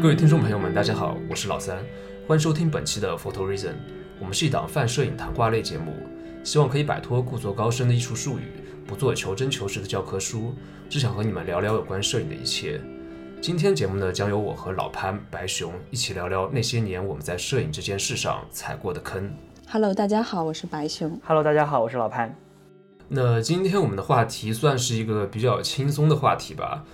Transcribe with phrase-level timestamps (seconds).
[0.00, 1.76] 各位听众朋友们，大家好，我是老三，
[2.26, 3.74] 欢迎收听本期的 Photo Reason。
[4.18, 5.92] 我们是一档泛摄影谈话类节目，
[6.42, 8.44] 希望可以摆脱故作高深的艺术术语，
[8.86, 10.54] 不做求真求实的教科书，
[10.88, 12.80] 只想和你们聊聊有关摄影的一切。
[13.42, 19.30] 今天节目呢，将由我和老潘、白熊一起聊聊那些年我们在摄影这件事上踩过的坑。
[19.68, 21.20] Hello，大家好，我是白熊。
[21.26, 22.34] Hello，大家好，我是老潘。
[23.06, 26.86] 那今天我们的话题算是一个比较轻松的话题吧。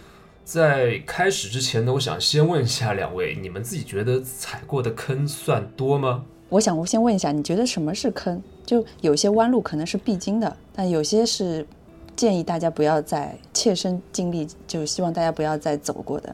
[0.46, 6.24] 在开始之前呢，我想先问一下两位，你们自己觉得踩过的坑算多吗？
[6.48, 8.40] 我想我先问一下，你觉得什么是坑？
[8.64, 11.66] 就有些弯路可能是必经的，但有些是
[12.14, 16.32] 建议大家不要再切身经历，就希望大家不要再走过的。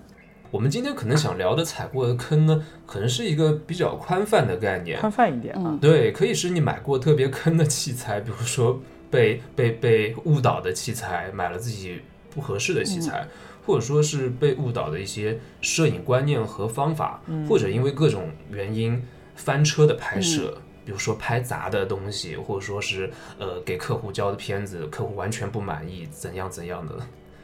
[0.50, 5.00] 我们今天可能想聊的踩过的坑呢，可能是一个比较宽泛的概念。
[5.00, 8.78] 宽泛一点啊，嗯对，可以是你买过特别坑的器材，比如说
[9.10, 13.26] 被被被误导的器材，买了自己不合适的器材，
[13.64, 19.02] 或者说是被误导的一些摄影观念和方法，或者因为各种原因
[19.34, 20.58] 翻车的拍摄。
[20.84, 26.94] 比如说拍砸的东西，或者说是呃给客户交的片子，客户完全不满意，怎样怎样的，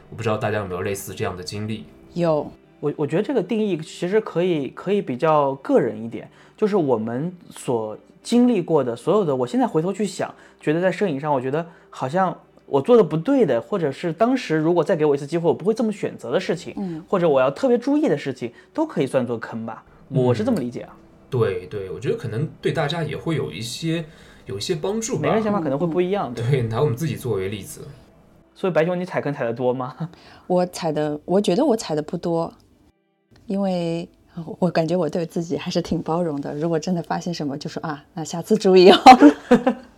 [0.09, 1.85] 我不知道大家有没有类似这样的经历。
[2.15, 12.37] 有，我我觉得这个定义其实可以可以比较个人一点，就是我们所经历过的所有的，我现在回头去想，觉得在摄影上，我觉得好像
[12.69, 19.83] 我做的不对的，或者是当时如果再给我一次机会，我不会这么选择的事情，嗯，或者我要特别注意的事情，都可以算作坑吧。
[20.09, 20.95] 我是这么理解啊，
[21.29, 24.05] 对对，我觉得可能对大家也会有一些
[24.45, 25.21] 有一些帮助吧。
[25.21, 26.43] 每个人想法可能会不一样，对。
[26.49, 27.81] 对，拿我们自己作为例子，
[28.55, 29.95] 所以白熊，你踩坑踩得多吗？
[30.47, 32.53] 我踩的，我觉得我踩的不多，
[33.45, 36.55] 因为呃我感觉我对自己还是挺包容的。
[36.55, 38.97] 如果真的发现什么，就说啊，那下次注意哦。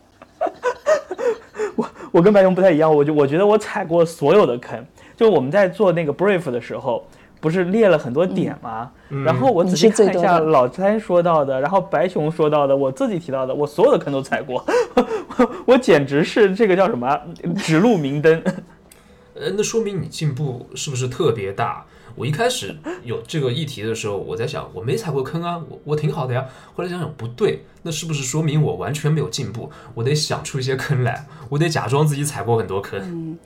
[2.11, 4.85] 我跟白熊不太一样，我就我觉得我踩过所有的坑。
[5.15, 7.05] 就我们在做那个 brief 的时候，
[7.39, 8.91] 不是列了很多点吗？
[9.23, 14.65] 然后我仔细看一下老詹说到的，然后白熊说到的，我自己提到的，我所有的坑都踩过，
[14.95, 17.21] 我 我简直是这个叫什么啊
[17.57, 18.41] 指路明灯。
[19.33, 21.85] 呃，那说明你进步是不是特别大？
[22.15, 26.45] 我一开始有这个议题的时候，我在想我没踩过坑啊，我我挺好的呀。
[26.75, 29.71] 后来想想不对，那是不是说明我完全没有进步？
[29.93, 32.99] 我得想出一些坑来，我得假装自己踩过很多坑。
[33.01, 33.37] 嗯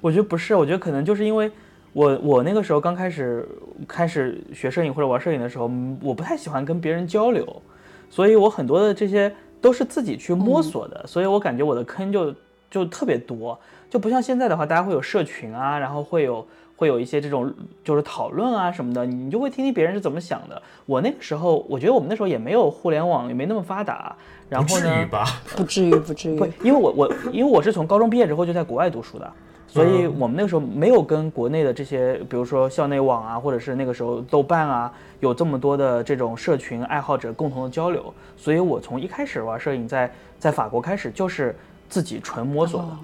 [0.00, 1.50] 我觉得不是，我觉得可能就是因为
[1.92, 3.48] 我我那个时候刚开始
[3.88, 7.62] 开始学摄影或者玩摄影的时候，嗯我不太喜欢跟别人交流，
[8.10, 12.34] 所以我很多的这些都是自己去摸索的，所以我感觉我的坑就
[12.70, 13.58] 就特别多，
[13.88, 16.46] 就不像现在的话，大家会有社群啊，然后会有。
[16.76, 17.52] 会有一些这种
[17.82, 20.60] 就是讨论啊什么的，你就会听听别人是怎么想的。
[20.86, 24.14] 我那个时候，我觉得我们那时候也没有互联网，也没那么发达。
[24.48, 25.24] 然不后呢，至于吧？
[25.56, 29.32] 不至于，不至于不。，因为我我因为我是从高中毕业之后就在国外读书的，
[29.66, 38.12] 所以嗯我们那个时候没有跟国内的这些，比如说校内网啊，或者是那个时候豆瓣啊，有这么多的这种社群爱好者共同的交流。
[38.36, 41.56] 所以我从一开始玩摄影在，在法国开始就是
[41.88, 42.98] 自己纯摸索的，哦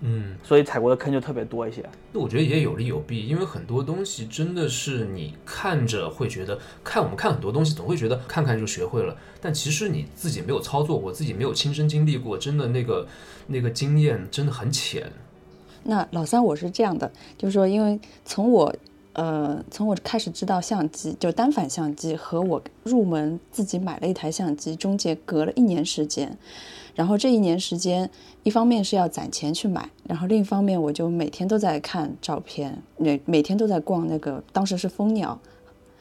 [0.00, 1.82] 嗯，所以踩过的坑就特别多一些。
[2.12, 13.06] 那我觉得也有利有弊，因为很多东西真的是你看着会觉得，看我们看很多东西总会觉得看看就学会了，但其实你自己没有操作过，自己没有亲身经历过，真的那个
[13.46, 15.10] 那个经验真的很浅。
[15.84, 18.74] 那老三我是这样的，就是说，因为从我
[19.14, 26.36] 呃从我开始知道相机，就单反相机和我入门自己买了一台相机，中间隔了一年时间。
[26.96, 28.10] 然后这一年时间，
[28.42, 35.38] 一方面是要攒钱去买，然后另一方面我就每天都在看照片，每每天都在逛那个，当时是蜂鸟，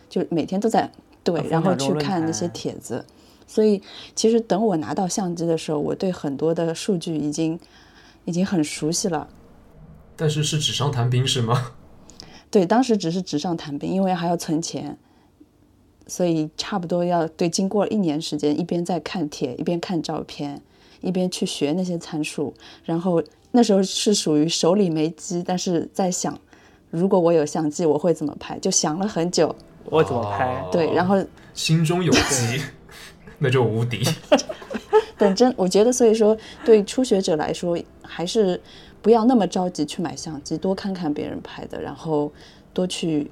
[0.09, 0.89] 就每天都在
[1.23, 3.05] 对，然后去看那些帖子。
[3.45, 3.79] 所以
[4.15, 7.59] 其实等我拿到相机的时候，我对很多的数据已经
[8.23, 9.27] 已经很熟悉了。
[10.15, 11.73] 但是是纸上谈兵是吗？
[12.49, 14.97] 对，当时只是纸上谈兵，因为还要存钱，
[16.07, 17.49] 所以差不多要对。
[17.49, 20.61] 经过了一年时间，一边在看帖，一边看照片，
[21.05, 22.53] 一边去学那些参数。
[22.83, 26.37] 然后那时候是属于手里没机，但是在想，
[26.89, 28.59] 如果我有相机，我会怎么拍？
[28.59, 29.55] 就想了很久。
[29.85, 30.45] 我怎么拍？
[30.45, 32.63] 哦对，然后心中有机，
[33.37, 34.03] 那就无敌。
[35.17, 36.35] 等真，我觉得所以说，
[36.65, 38.59] 对初学者来说，还是
[39.01, 42.29] 不要那么着急去买相机，多看看别人拍的，然后
[42.73, 43.31] 多去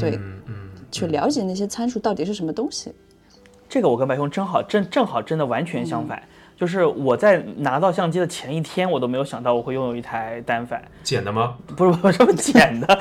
[0.00, 2.92] 对嗯嗯，去了解那些参数到底是什么东西。
[3.68, 6.20] 这个我跟白熊正好正正好真的完全相反。
[6.60, 11.54] 就是我在拿到相机的前一天，我都没有想到我会拥有一台单反，捡的吗？
[11.74, 12.98] 不是不是什么捡的，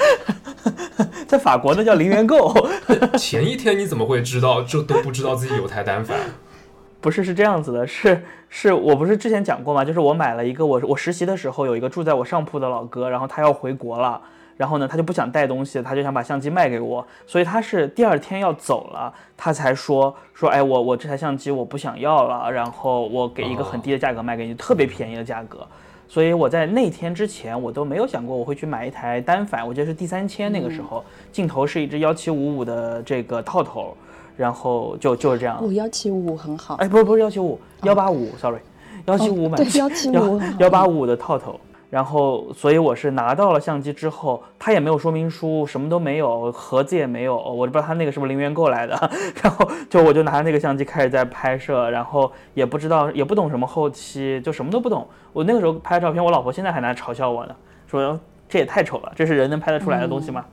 [1.27, 2.55] 在法国那叫零元购，
[3.19, 4.61] 前一天你怎么会知道？
[4.61, 6.17] 就都不知道自己有台单反。
[7.01, 9.83] 不是是这样子的，是是我不是之前讲过吗？
[9.83, 14.21] 就是我买了一个我我实习的时候有一个住在我上铺的老哥，然后他要回国了，
[14.59, 25.65] 然后呢，他就不想带东西，他就想把相机卖给我，所以他是第二天要走了，他才说说，哎，我我这台相机我不想要了，然后我给一个很低的价格卖给你，特别便宜的价格。
[26.09, 33.95] 所以我在那天之前，我都没有想过我会去买一台单反，我记得是第三千那个时候，镜头是一支幺七五五的这个套头，
[34.35, 35.57] 然后就就是这样。
[35.61, 36.75] 哦，幺七五五很好。
[36.75, 38.59] 哎，不是不是幺七五，幺八五，sorry，
[39.05, 41.57] 幺七五买对幺七五幺八五的套头。
[41.89, 48.95] 然后，所以我是拿到了相机之后，他也没有说明书，什么都没有，盒子也没有，我都不知道他那个是不是零元购来的。
[49.41, 55.07] 然后就我就拿着那个相机开始在拍摄，然后也不知道也不懂什么后期，就什么都不懂。
[55.33, 57.55] 我那个时候拍照片，我老婆现在还拿嘲笑我呢，
[57.87, 60.45] 说这也太丑了，这是人能拍得出来的东西吗？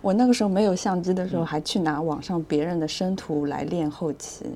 [0.00, 4.46] 我那个时候没有相机的时候，还去拿网上别人的生图来练后期。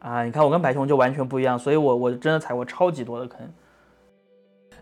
[0.00, 3.40] 啊，你看我跟白熊就完全不一样，所以我我真的踩过超级多的坑。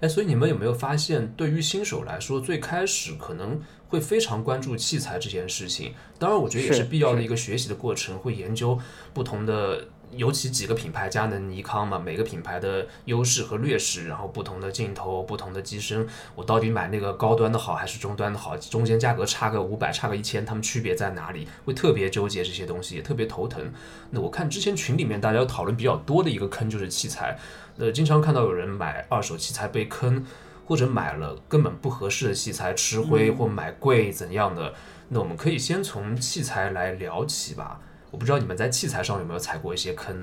[0.00, 5.92] 哎，所以你们有没有发现，对于新手来说，最开始可能会非常关注器材这件事情。
[6.18, 8.78] 当然，我觉得也是必要的一个学习的过程，会研究
[9.12, 18.56] 不同的，尤其几个品牌，佳能、尼康嘛，每个品牌的优势和劣势，然后不同的镜头、不同的机身，我到底买那个高端的好还是中端的好？
[18.56, 21.46] 中间价格差个五百，差个一千，它们区别在哪里？
[21.66, 23.70] 会特别纠结这些东西，也特别头疼。
[24.08, 27.38] 那我看之前群里面大家讨论比较多的一个坑就是器材。
[27.80, 30.22] 呃，经常看到有人买二手器材被坑，
[30.66, 34.70] 或者买了根本不合适的器材吃灰，或买贵怎样的？
[35.08, 37.80] 那我们可以先从器材来聊起吧。
[38.10, 40.14] 我不知道你们在器材上有没有踩过一些坑？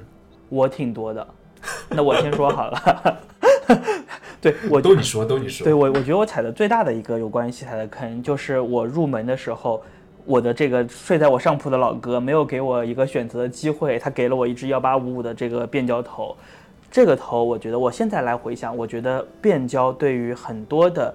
[0.49, 1.27] 我挺多的，
[1.89, 3.19] 那我先说好了。
[4.39, 5.63] 对我都你说，都你说。
[5.63, 9.83] 对我，我觉得我踩的最大的一个有关于器材的坑，就是我入门的时候，
[10.25, 16.37] 我的这个睡在我上铺的老哥没有给我一个选择的机会，他给了我一支幺八五五的这个变焦头。
[16.89, 21.13] 这个头，我觉得我现在来回想，我觉得变焦对于很多的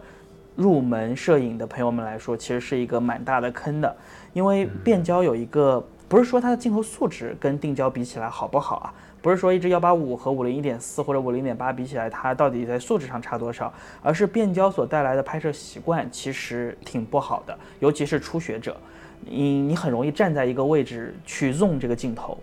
[0.54, 3.96] 入门摄影的朋友们来说，其实是一个蛮大的坑的。
[4.32, 8.94] 因为变焦有一个，不是说它的镜头素质跟定焦比起来好不好啊？
[9.20, 13.72] 不是说一支幺八五和五零一点四或者五零点八比起来，它到底在素质上差多少？
[14.02, 18.76] 而是变焦所带来的拍摄习惯其实挺不好的，尤其是初学者，
[19.24, 22.36] 你你很容易站在一个位置去 zoom 这个镜头。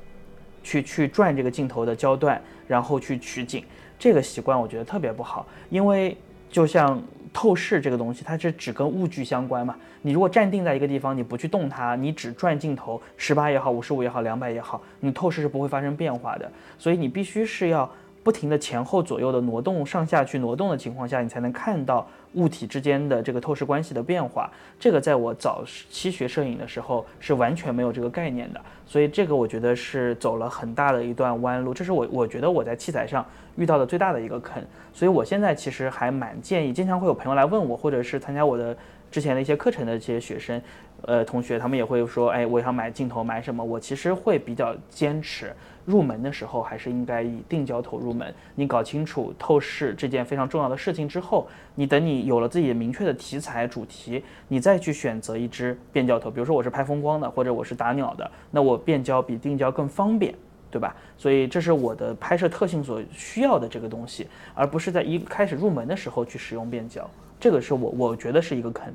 [0.69, 3.63] 去去转这个镜头的焦段，然后去取景，
[3.97, 5.47] 这个习惯我觉得特别不好。
[5.71, 6.15] 因为
[6.47, 7.01] 就像
[7.33, 9.75] 透视这个东西，它是只跟物距相关嘛。
[10.03, 16.51] 你如果站定在一个地方，你不去动它，你只转镜头，十八也好，五十五也好，两百也好，你透视是不会发生变化的。
[16.77, 17.91] 所以你必须是要
[18.29, 22.07] 不停的前后左右的挪动，上下去挪动的情况下，你才能看到。
[22.35, 38.77] 物体之间的这个透视关系的变化，这个在我早期学摄影的时候是完全没有这个概念的，所以这个我觉得是走了很大的一段弯路，这是我我觉得我在器材上遇到的最大的一个坑，所以我现在其实还蛮建议，经常会有朋友来问我，或者是参加我的
[39.11, 40.61] 之前的一些课程的这些学生，
[41.03, 45.53] 呃，同学他们也会说，哎，我想买镜头买什么，我其实会比较坚持。
[45.85, 48.31] 入门的时候还是应该以定焦头入门。
[48.53, 56.29] 你搞清楚透视这件非常重要的事情之后，你等你有了自己明确的题材主题，你再去选择一支变焦头。
[56.29, 60.35] 比如说我是拍风光的，或者我是打鸟的，那我变焦比定焦更方便，
[60.69, 60.95] 对吧？
[61.17, 67.09] 所以这是我的拍摄特性所需要的这个东西，而不是在一开始入门的时候去使用变焦。
[67.39, 68.93] 这个是我我觉得是一个坑。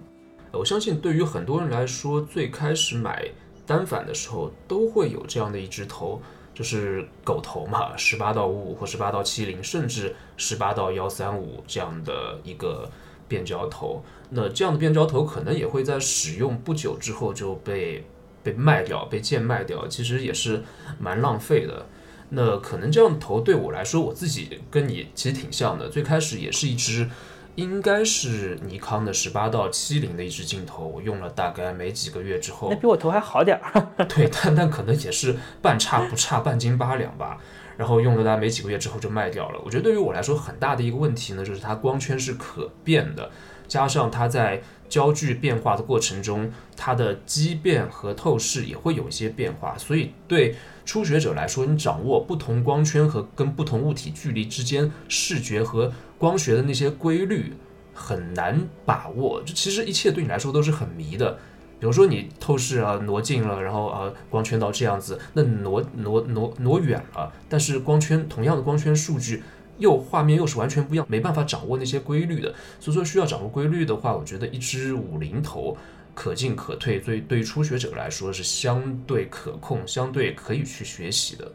[0.53, 3.27] 我相信对于很多人来说，最开始买
[3.67, 6.21] 单反的时候都会有这样的一支头。
[6.55, 12.89] 就是狗头嘛，十八到五五或十八到七零，甚至十八到幺三五这样的一个
[13.27, 14.05] 变焦头。
[14.31, 18.07] 那这样的变焦头可能也会在使用不久之后就被
[18.45, 20.63] 被卖掉，被贱卖掉，其实也是
[21.01, 21.87] 蛮浪费的。
[22.29, 27.11] 那可能这样的头对我来说，我自己跟你其实挺像的，最开始也是一只。
[27.57, 33.89] 应该是尼康的十八到七零的一支镜头，我用了大概没几个月之后，那比我头还好点儿。
[34.09, 37.39] 对，但但可能也是半差不差，半斤八两吧。
[37.77, 39.61] 然后用了大概没几个月之后就卖掉了。
[39.65, 43.29] 我觉得对于我来说很大的一个问题呢，就是它光圈是可变的，
[43.67, 49.77] 加上它在焦距变化的过程中，它的畸变和透视也会有一些变化。
[49.79, 57.55] 所以对初学者来说，你掌握不同光圈和跟不同物体距离之间视觉和光学的那些规律
[57.93, 61.39] 很难把握，就其实一切对你来说都是很迷的。
[61.81, 69.43] 比如说你透视啊挪近了，然后啊光圈到这样子，那挪挪挪挪远了，但是光圈同样的光圈数据
[69.79, 72.55] 又画面又是完全不一样，没办法掌握那些规律的。
[72.81, 75.77] 所以说需要掌握规律的话，我觉得一支五零头
[76.15, 81.51] 可进可退，所以对于初学者来说是相对可控、相对可以去学习的。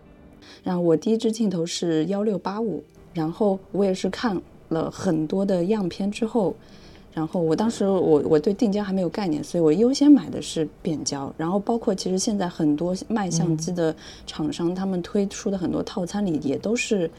[0.63, 2.83] 然后我第一支镜头是幺六八五，
[3.13, 4.41] 然后我也是看。
[4.69, 6.55] 了很多的样片之后，
[7.11, 11.33] 然后我当时我我对定焦还没有概念，所以我优先买的是变焦。
[11.35, 13.95] 然后包括其实现在很多卖相机的
[14.27, 17.09] 厂商，他们推出的很多套餐里也都是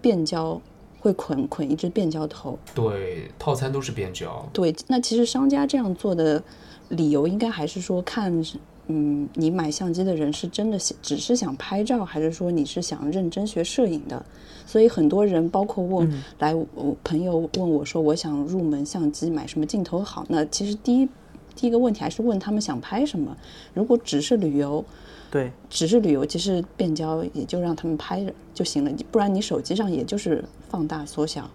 [0.00, 0.60] 变焦，
[1.00, 2.58] 会捆捆一只变焦头。
[2.74, 4.48] 对，套餐都是变焦。
[4.52, 6.42] 对，那其实商家这样做的
[6.88, 8.44] 理由，应该还是说看，
[8.86, 14.24] 嗯，你买相机的人是真的只是想拍照，还是说你是想认真学摄影的？
[14.66, 20.26] 所以很多人，包括问来我朋友问我说，我想入门相机，买什么镜头好？
[20.28, 21.08] 那其实第一
[21.54, 23.36] 第一个问题还是问他们想拍什么。
[23.72, 24.84] 如果只是旅游，
[25.30, 31.48] 对，只是旅游，其实变焦也就让他们拍着就行了，不然你手机上也就是放大缩小。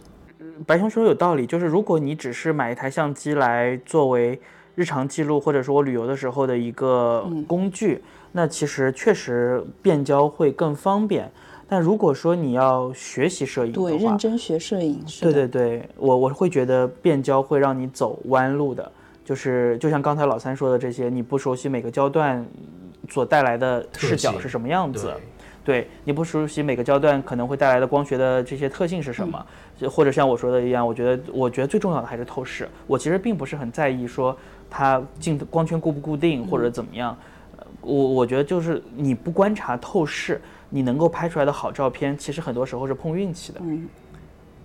[0.68, 4.40] 白熊说有道理，就是如果你只是买一台相机来作为
[4.76, 8.04] 日常记录，或者说我旅游的时候的一个工具，
[8.34, 11.32] 那其实确实变焦会更方便。
[11.68, 18.92] 但如果说你要学习摄影的话，对，认真学摄影，对对对，我我会觉得变焦会让你走弯路的，
[19.26, 22.46] 就是就像刚才老三说的这些，你不熟悉每个焦段
[23.10, 25.14] 所带来的视角是什么样子，
[25.64, 29.46] 对，你不熟悉每个焦段可能会带来的光学的这些特性是什么，
[29.90, 34.38] 或者像我说的一样，我觉得我觉得最重要的还是透视，我其实并不是很在意说
[34.70, 37.18] 它镜光圈固不固定或者怎么样，
[37.82, 40.42] 我我觉得就是你不观察透视。
[40.76, 43.62] 你能够拍出来的好照片，其实很多时候是碰运气的。
[43.64, 43.88] 嗯，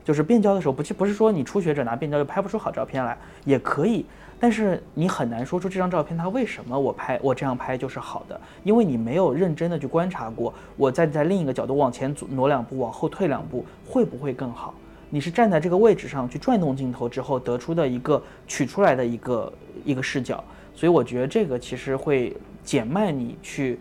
[0.02, 3.14] 就是变焦的时候，不不是说你初学者拿变焦就拍不出好照片来，
[3.44, 4.06] 也可以。
[4.38, 10.52] 但是你很难说出这张照片它为什么我拍我这样拍就是好的，因为你没有认真的去观察过。
[10.76, 14.74] 我再在另一个角度往前挪两步，往后退两步，会不会更好？
[15.10, 19.52] 你是站在这个位置上去转动镜头之后得出的一个取出来的一个
[19.84, 20.42] 一个视角。
[20.74, 23.78] 所以我觉得这个其实会减慢你去。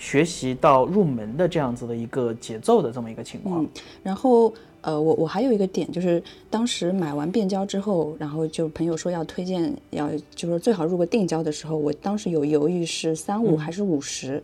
[0.00, 3.68] 学习到入门的这样子的一个节奏的这么一个情况，嗯，
[4.00, 14.42] 然后呃，我我还有一个点就是，当时买完变焦之后，然后就朋友说要推荐，要就是最好入个定焦的时候，我当时有犹豫是三五还是五十，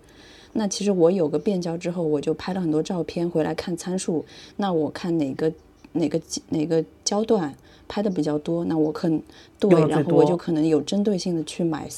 [0.53, 4.25] 那其实我有个变焦之后，我就拍了很多照片回来看参数，
[4.57, 5.53] 那我看哪个
[5.93, 7.55] 哪个哪个焦段
[7.87, 9.23] 拍的比较多，那我可能
[9.59, 11.89] 对，然后我就可能有针对性的去买，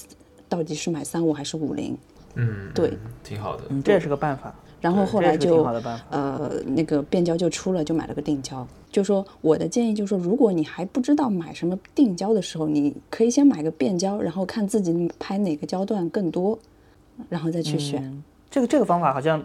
[0.49, 1.97] 到底是买三五还是五零。
[2.35, 2.93] 嗯，对，
[3.25, 4.55] 挺好的，嗯这也是个办法。
[4.87, 5.65] 然后后来就
[6.11, 8.65] 呃，那个变焦就出了，就买了个定焦。
[8.89, 16.57] 就说我的建议就是说，如果你还不知道买什么定焦的时候，你可以先买个变焦，然后看自己拍哪个焦段更多，
[17.29, 18.23] 然后再去选。
[18.49, 19.45] 这个这个方法好像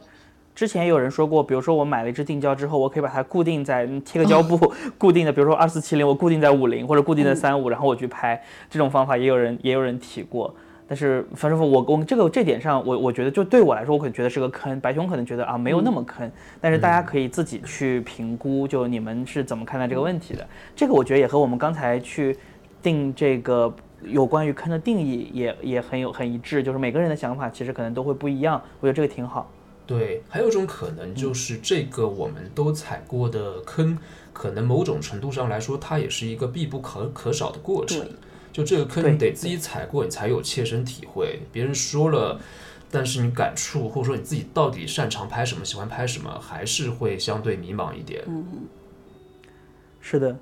[0.54, 8.40] 之前有人说过，比如说我买了一支定焦之后，我可以把它固定在贴个胶布固定的，比如说二四七零，我固定在五零或者固定在三五，然后我去拍。
[8.70, 10.54] 这种方法也有人也有人提过。
[10.92, 14.78] 但是樊师傅我我这个这点上，我我觉得就对我来说，我可能觉得是个坑。
[14.82, 16.30] 白熊可能觉得啊没有那么坑，
[16.60, 20.46] 但是大家可以自己去评估，就你们是怎么看待这个问题的。
[20.76, 22.38] 这个我觉得也和我们刚才去
[22.84, 28.62] 定这个有关于坑的定义也也很有很一致，就是每个人的想法其实可能都会不一样。
[28.82, 29.50] 我觉得这个挺好。
[29.88, 33.98] 对，还有一种可能就是这个我们都踩过的坑，
[34.34, 38.06] 可能某种程度上来说，它也是一个必不可可少的过程。
[38.52, 41.40] 就这个坑，你得自己踩过，你才有切身体会。
[41.52, 42.40] 别人说了，
[42.90, 48.24] 但是你感触，或者说你自己到底擅长拍什么，喜欢拍什么，还是会相对迷茫一点。
[48.28, 48.46] 嗯，
[50.00, 50.38] 是的。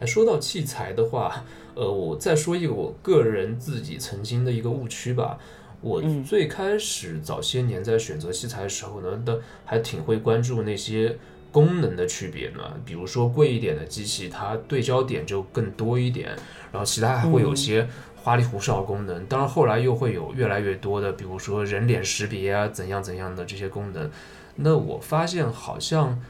[0.00, 5.38] 哎，说到器材的话，呃，我再说一个我个人自己曾经的一个误区吧。
[5.80, 11.18] 我最开始早些年在选择器材的时候呢，的还挺会关注那些。
[11.56, 12.60] 功能的区别呢？
[12.84, 16.28] 比如说贵一点的机器，它对焦点就更多一点，
[16.70, 19.24] 然后其他还会有些花里胡哨功能。
[19.24, 24.10] 当然后来又会有越来越多的，比如说人脸识别啊，怎样怎样的这些功能。
[24.56, 26.20] 那我发现好像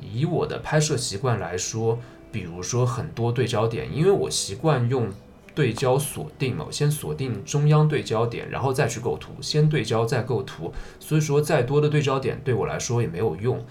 [0.00, 1.98] 以我的拍摄习惯来说，
[2.30, 5.08] 比如说很多对焦点，因为我习惯用
[5.52, 10.72] 对焦锁定嘛，我先锁定中央对焦点，然后再去构图，先对焦再构图。
[11.00, 13.66] 所以说再多的对焦点对我来说也没有用。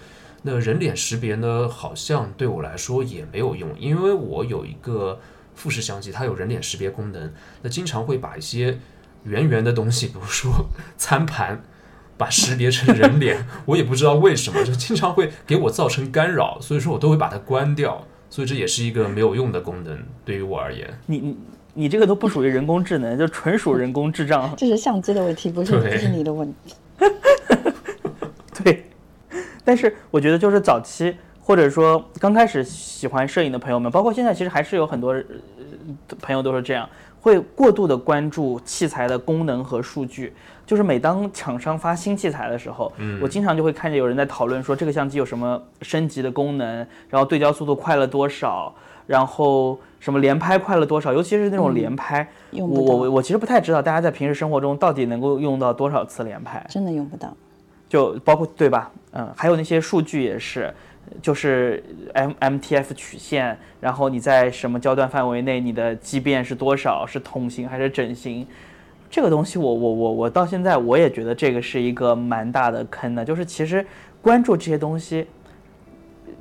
[0.47, 1.67] 那人脸识别呢？
[1.67, 5.19] 好像对我来说也没有用，因为我有一个
[5.55, 7.33] 富士相机，它有人脸识别功能，
[7.63, 8.77] 那经常会把一些
[9.23, 11.63] 圆圆的东西，比如说 餐盘，
[12.15, 20.87] 把识别成人脸，我也不知道为什么，就经常会给我造成干扰，所以说我都会把它关掉，所以这也是一个没有用的功能，对于我而言。
[21.07, 21.37] 你你
[21.73, 24.53] 你这个都不属于人工智能，就纯属人工智障。
[24.55, 26.75] 这是相机的问题，不是不是你的问题。
[29.65, 29.67] 对。
[29.67, 35.13] 但是我觉得，就是早期或者说刚开始喜欢摄影的朋友们，包括现在，其实还是有很多
[36.21, 36.87] 朋友都是这样，
[37.19, 40.33] 会过度的关注器材的功能和数据。
[40.65, 42.91] 就是每当厂商发新器材的时候，
[43.21, 48.73] 我经常就会看见有人在讨论说这个相机有什么升级的功能，然后对焦速度快了多少，
[49.05, 57.31] 然后什么连拍快了多少，尤其是那种连拍，我用不到，我我其实不太知道大家在平时生活中到底能够用到多少次连拍，真的用不到。
[57.87, 58.91] 就包括对吧？
[59.17, 60.73] 嗯，还有那些数据也是，
[61.21, 61.81] 就是
[62.13, 68.45] M M T F 曲线，然后你在什么焦段范围内，你的畸变是多少，是筒形还是整形？
[69.09, 73.85] 这个东西我我我我到现在我也觉得这个是一个蛮大的坑的，就是其实
[74.21, 75.25] 关注这些东西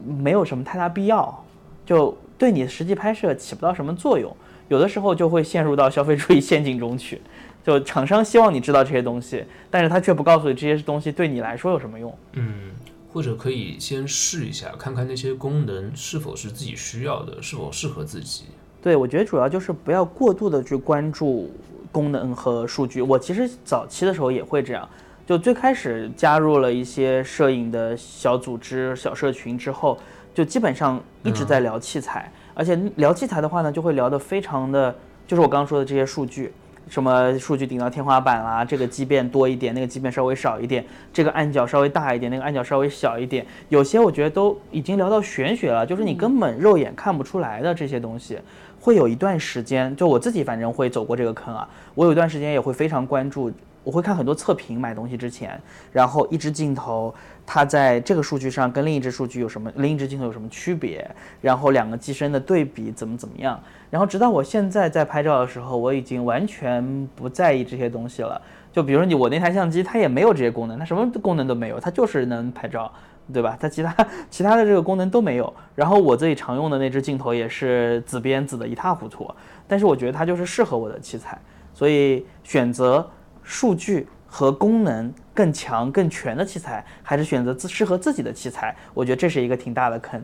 [0.05, 1.45] 没有什么太大必要，
[1.87, 7.21] 就对你的实际拍摄起不到什么作用，有的时候就会陷入到消费主义陷阱中去。
[7.65, 12.15] 就厂商希望你知道这些东西，但是他却不告诉你这些东西对你来说有什么用。
[12.35, 12.73] 嗯，
[13.11, 18.45] 或者可以先试一下，看看那些功能是否是自己需要的，是否适合自己。
[18.83, 21.51] 对，我觉得主要就是不要过度的去关注
[21.91, 23.01] 功能和数据。
[23.01, 24.87] 我其实早期的时候也会这样，
[25.27, 29.99] 就最开始加入了一些摄影的小组织、小社群之后，
[30.35, 34.95] 就基本上一直在聊器材，而且聊器材的话呢，就会聊得非常的，
[35.27, 36.53] 就是我刚刚说的这些数据。
[36.89, 38.65] 什么数据顶到天花板啦？
[38.65, 43.45] 这个畸变多一点，那个畸变稍微少一点，这个暗角稍微大一点，那个暗角稍微小一点。
[43.69, 48.39] 有些我觉得都已经聊到玄学了，就是你根本肉眼看不出来的这些东西，
[48.81, 51.69] 会有一段时间，就我自己反正会走过这个坑啊。
[51.95, 53.51] 我有一段时间也会非常关注，
[53.83, 55.61] 我会看很多测评，买东西之前，
[55.93, 57.15] 然后一支镜头
[57.47, 61.09] 它在这个数据上跟另一支数据有什么，另一支镜头有什么区别，
[61.41, 63.59] 然后两个机身的对比怎么怎么样。
[63.95, 68.43] 然后直到我现在在拍照的时候，我已经完全不在意这些东西了。
[68.73, 72.93] 就比如说你我那台相机，它也没有这些功能，它什么功能都没有，它就是能拍照，
[73.33, 73.57] 对吧？
[73.61, 75.55] 它其他其他的这个功能都没有。
[75.77, 79.33] 然后我自己常用的那支镜头也是紫边紫的一塌糊涂，
[79.69, 81.41] 但是我觉得它就是适合我的器材，
[81.73, 83.09] 所以选择
[83.45, 90.21] 数据和功能更强更全的器材，还是选择自适合自己的器材，我觉得这是一个挺大的坑。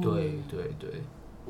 [0.00, 1.02] 对对对。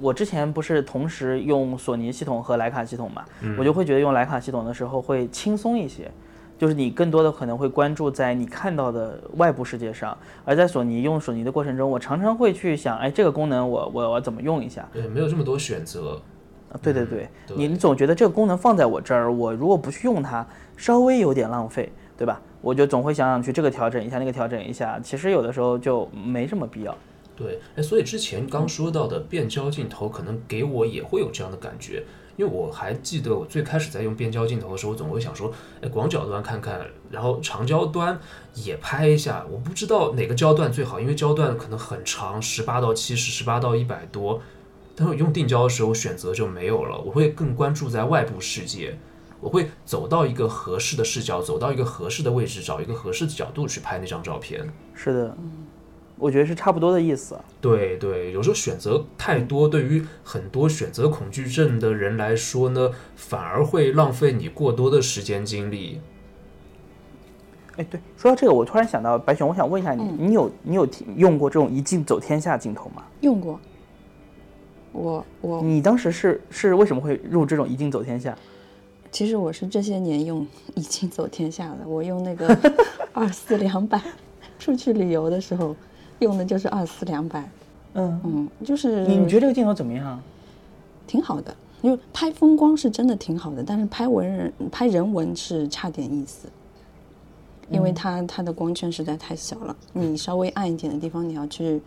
[0.03, 3.25] 我之前不是同时用索尼系统和徕卡系统嘛，
[3.57, 6.11] 我就会觉得用徕卡系统的时候会轻松一些，
[6.59, 14.85] 就是你更多的可能会关注在你看到的外部世界上，而在索尼用索尼的过程中，我常常会去想，哎，这个功能我我我怎么用一下？
[14.93, 16.21] 对，没有这么多选择。
[16.73, 20.45] 啊，对对对，你你总觉得这个功能放在我这儿，我如果不去用它，
[20.77, 22.41] 稍微有点浪费，对吧？
[22.61, 26.97] 我就总会想想去这个调整一下，那个调整一下，其实有的时候就没什么必要。
[27.35, 32.05] 对，哎，所以之前刚说到的变焦镜头，可能给我也会有这样的感觉，
[32.37, 38.19] 因为我还记得我最开始在用变焦镜头的时候，我总会想说，哎，广角端看看，然后长焦端
[38.55, 44.41] 也拍一下，我不知道哪个焦段最好，因为焦段可能很长，十八到七十，十八到一百多，
[44.95, 48.99] 但是用定焦的时候选择就没有了，我会更关注在外部世界，
[49.41, 54.71] 我会走到一个合适的视角，走到一个合适的位置，找一个合适的角度去拍那张照片。
[54.95, 55.37] 是的。
[56.19, 57.37] 我觉得是差不多的意思。
[57.61, 66.01] 对对，有时候选择太多，对于很多选择恐惧症的人来说呢，反而会浪费你过多的时间精力。
[67.77, 73.03] 哎，对，说到这个，我突然想到，白熊，我想问一下你，你有你有用过这种一镜走天下镜头吗？
[73.21, 73.59] 用过。
[74.93, 75.63] 我我。
[75.63, 78.37] 你当时是是为什么会入这种一镜走天下？
[79.11, 82.57] 其实我是这些年用一镜走天下的，我用那个
[83.13, 84.01] 二四两百
[84.59, 85.75] 出去旅游的时候。
[86.23, 87.51] 用的就是二四两百，
[87.95, 90.21] 嗯嗯，就是你觉得这个镜头怎么样？
[91.07, 96.49] 挺好的，因为拍风光是真的挺好的，但是拍文人、拍人文是差点意思，
[97.69, 101.83] 因为它它的光圈实在太小了，你稍微暗一点的地方，你要去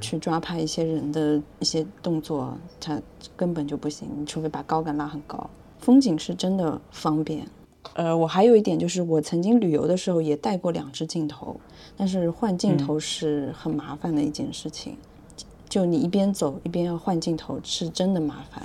[0.00, 2.98] 去抓拍一些人的一些动作，它
[3.36, 5.48] 根本就不行，你除非把高感拉很高。
[5.80, 7.46] 风景是真的方便。
[7.94, 11.58] 呃，我还有一点就是，我曾经旅游的时候也带过两只镜头，
[11.96, 14.96] 但是换镜头是很麻烦的一件事情，
[15.68, 18.62] 就你一边走一边要换镜头，是真的麻烦。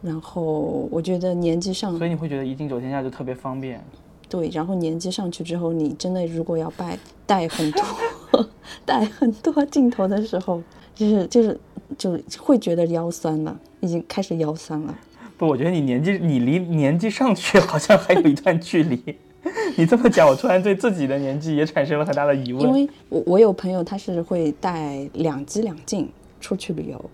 [0.00, 3.84] 然后我觉得年纪上，所以你会觉得一镜走天下就特别方便。
[4.28, 8.48] 对，然后年纪上去之后，你真的如果要带带很多
[8.86, 10.62] 带很多镜头的时候，
[10.94, 11.60] 就是就是
[11.96, 14.96] 就会觉得腰酸了，已经开始腰酸了。
[15.38, 19.00] 不，我觉得你年纪，你离年纪上去好像还有一段距离。
[19.78, 22.62] 你这么讲，我突然对自己的年纪也产生了很大的疑问。
[22.62, 27.10] 因为我我有朋友，他是会带两机两镜出去旅游。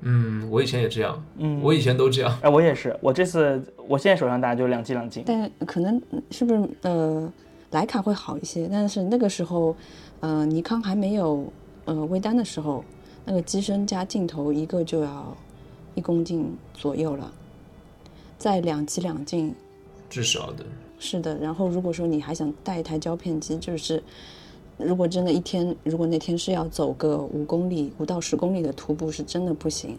[0.00, 1.22] 嗯，我以前也这样。
[1.36, 2.38] 嗯，我以前都这样。
[2.40, 2.96] 哎，我也是。
[3.02, 5.22] 我这次，我现在手上戴就是两机两镜。
[5.26, 6.00] 但可能
[6.30, 7.30] 是不是呃，
[7.72, 8.66] 徕卡会好一些？
[8.72, 9.76] 但是那个时候，
[10.20, 11.52] 呃，尼康还没有
[11.84, 12.82] 呃微单的时候，
[13.26, 15.36] 那个机身加镜头一个就要
[15.94, 17.30] 一公斤左右了。
[18.38, 19.54] 在两机两镜，
[20.08, 20.64] 至少的。
[21.00, 24.02] 是的，然后如果说你还想带一台胶片机，就是
[24.76, 29.96] 如果真的一天，如果那天是要走个五公里、五到十公里的徒步，是真的不行。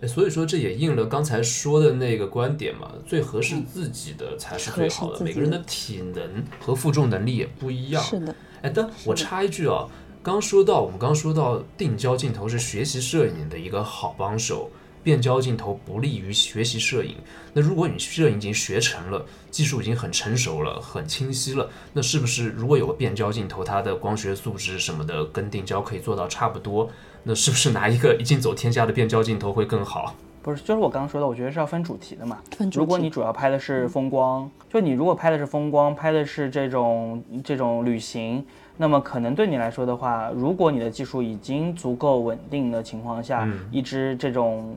[0.00, 5.24] 哎，所以说这也应了刚才说的那个观点嘛，最合适自己的才是最好的。
[5.24, 8.02] 每个人的体能和负重能力也不一样。
[8.02, 9.88] 是的，哎，但我插一句啊，
[10.22, 14.70] 刚说到我们刚说到定焦镜头是学习摄影的一个好帮手，
[15.06, 17.14] 变焦镜头不利于学习摄影。
[17.52, 26.90] 那如果你摄影已经学成了，技术已经很成熟了，很清晰了，那是不是如果有个变焦镜头，它的光学素质什么的跟定焦可以做到差不多？
[27.22, 30.12] 那是不是拿一个一镜走天下的变焦镜头会更好？
[30.42, 32.38] 不是，就是我刚刚说的，我觉得是要分主题的嘛。
[32.56, 38.44] 分主题如果你主要拍的是风光，就你如果拍的是风光，拍的是这种这种旅行，
[38.76, 44.76] 那么可能对你来说的话，如果你的技术已经足够稳定的情况下，一支这种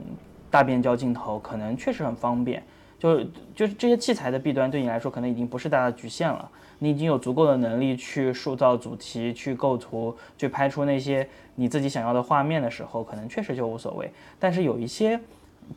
[0.50, 2.64] 大变焦镜头可能确实很方便。
[2.98, 3.24] 就
[3.56, 14.12] 就是这些器材的弊端对你来说可能已经不是大的局限了，你已经有足够的能力去塑造主题、去构图、去拍出那些你自己想要的画面的时候，可能确实就无所谓。
[14.38, 15.18] 但是有一些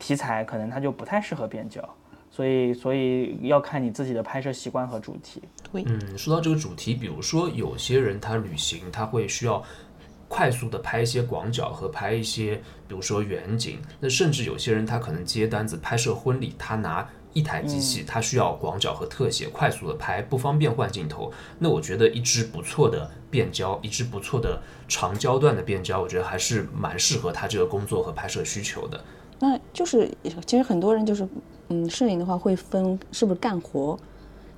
[0.00, 1.80] 题材可能它就不太适合变焦，
[2.34, 5.42] 所以所以要看你自己的拍摄习惯和主题。
[5.70, 9.62] 对，嗯，说到这个主题，比如说有些人他旅行，他会需要
[10.28, 12.56] 快速的拍一些广角和拍一些，
[12.88, 13.78] 比如说远景。
[14.00, 21.30] 那甚至有些人他可能接单子拍摄婚礼，他拿一台机器，他需要广角和特写，快速的拍，不方便换镜头。
[21.58, 29.04] 那我觉得一支不错的变焦，一支不错的长焦段的变焦，我觉得还是蛮适合他这个工作和拍摄需求的。
[29.38, 30.10] 那就是
[30.46, 31.26] 其实很多人就是，
[31.72, 33.98] 嗯，摄影的话会分是不是干活，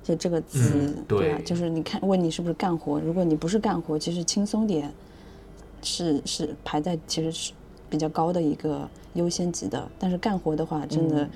[0.03, 1.41] 就这个词，嗯对吧？
[1.45, 4.91] 就是你看问你是不是干活，如果你不是干活，其实轻松点
[5.81, 7.53] 是是排在其实是
[7.89, 11.29] 比较高的一个优先级的，但是干活的话，真的、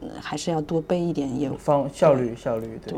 [0.00, 2.94] 呃还是要多背一点业务，方效率效率对。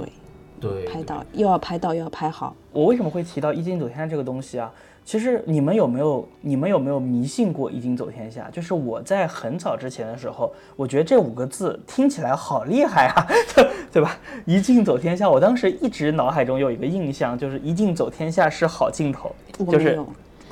[0.60, 4.72] 对，对，拍到又要拍到又要拍好，我为什么会提到一镜走天下这个东西啊？
[5.04, 8.48] 其实你们有没有你们有没有迷信过一镜走天下？
[8.52, 13.26] 就是我在很早之前的时候，我觉得这五个字听起来好厉害啊，
[13.92, 14.16] 对吧？
[14.46, 19.34] 一镜走天下，我当时一直脑海中有一个印象，就是一镜走天下是好镜头，
[19.70, 19.98] 就是。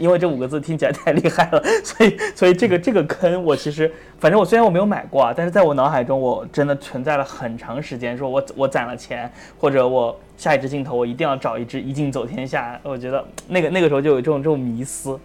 [0.01, 15.21] 因为这五个字听起来太厉害了， 所以所以这个这个坑我其实反正我虽然我没有买过啊，但是在我脑海中我真的存在了很长时间，说我我攒了钱，或者我下一支镜头我一定要找一支一镜走天下，我觉得那个那个时候就有这种这种迷思，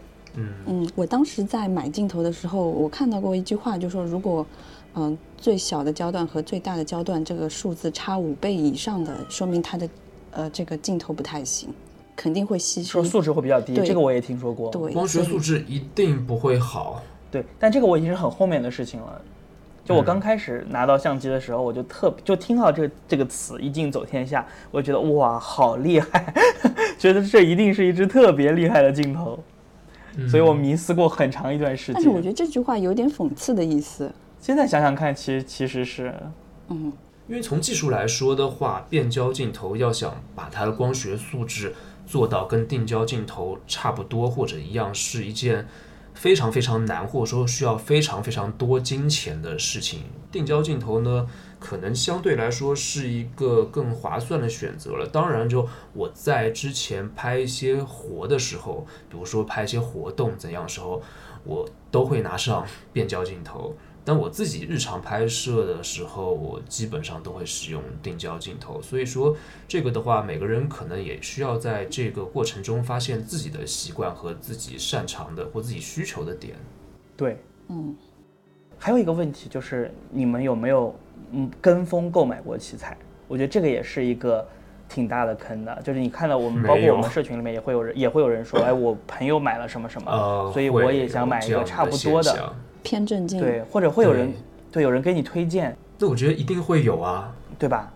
[0.65, 4.45] 嗯，我当时在买镜头的时候，我看到过一句话，就说如果，
[4.95, 9.89] 嗯、最小的焦段和最大的焦段这个数字差五倍以上的，说明它的，
[10.31, 11.69] 呃，这个镜头不太行，
[12.15, 12.85] 肯定会牺牲。
[12.85, 17.03] 说素质会比较低，这个我也听说过，对，光学素质一定不会好。
[17.31, 19.21] 对，但这个我已经是很后面的事情了。
[19.83, 26.33] 就我刚开始拿到相机的时候，我就特就听到这个这个词“一镜走天下”，我就觉得哇，好厉害，
[26.97, 29.37] 觉得这一定是一支特别厉害的镜头，
[30.27, 31.93] 所以我迷思过很长一段时间。
[31.93, 34.11] 但是我觉得这句话有点讽刺的意思。
[34.39, 36.11] 现在想想看，其实其实是
[36.69, 36.91] 嗯，
[37.27, 45.67] 因为从技术来说的话，变焦镜头要想把它的光学素质做到跟定焦镜头差不多或者一样，是一件
[46.13, 50.03] 非常非常难，或者说需要非常非常多金钱的事情。
[50.31, 51.27] 定焦镜头呢，
[51.59, 55.07] 可能相对来说是一个更划算的选择了。
[55.07, 61.01] 当然，就我在之前拍一些活的时候，比如说拍一些活动怎样的时候，
[61.43, 63.75] 我都会拿上变焦镜头。
[64.05, 68.79] 但我自己日常拍摄的时候，我基本上都会使用定焦镜头。
[68.81, 69.35] 所以说，
[69.67, 76.53] 这个的话，每个人可能也需要在这个过程中发现自己的习惯和自己擅长的或自己需求的点。
[77.17, 77.37] 对。
[77.67, 77.95] 嗯，
[78.77, 80.95] 还有一个问题就是，你们有没有
[81.31, 82.95] 嗯跟风购买过器材？
[83.27, 84.47] 我觉得这个也是一个
[84.87, 85.81] 挺大的坑的。
[85.81, 92.53] 就是你看到我们，包括我们社群里面也会有人也会有人说，哎，我朋友买了什么什么，呃，所以我也想买一个差不多的。
[92.85, 93.41] 偏正经。
[93.41, 94.35] 对，或者会有人对
[94.71, 97.33] 对有人给你推荐，那我觉得一定会有啊。
[97.57, 97.91] 对吧？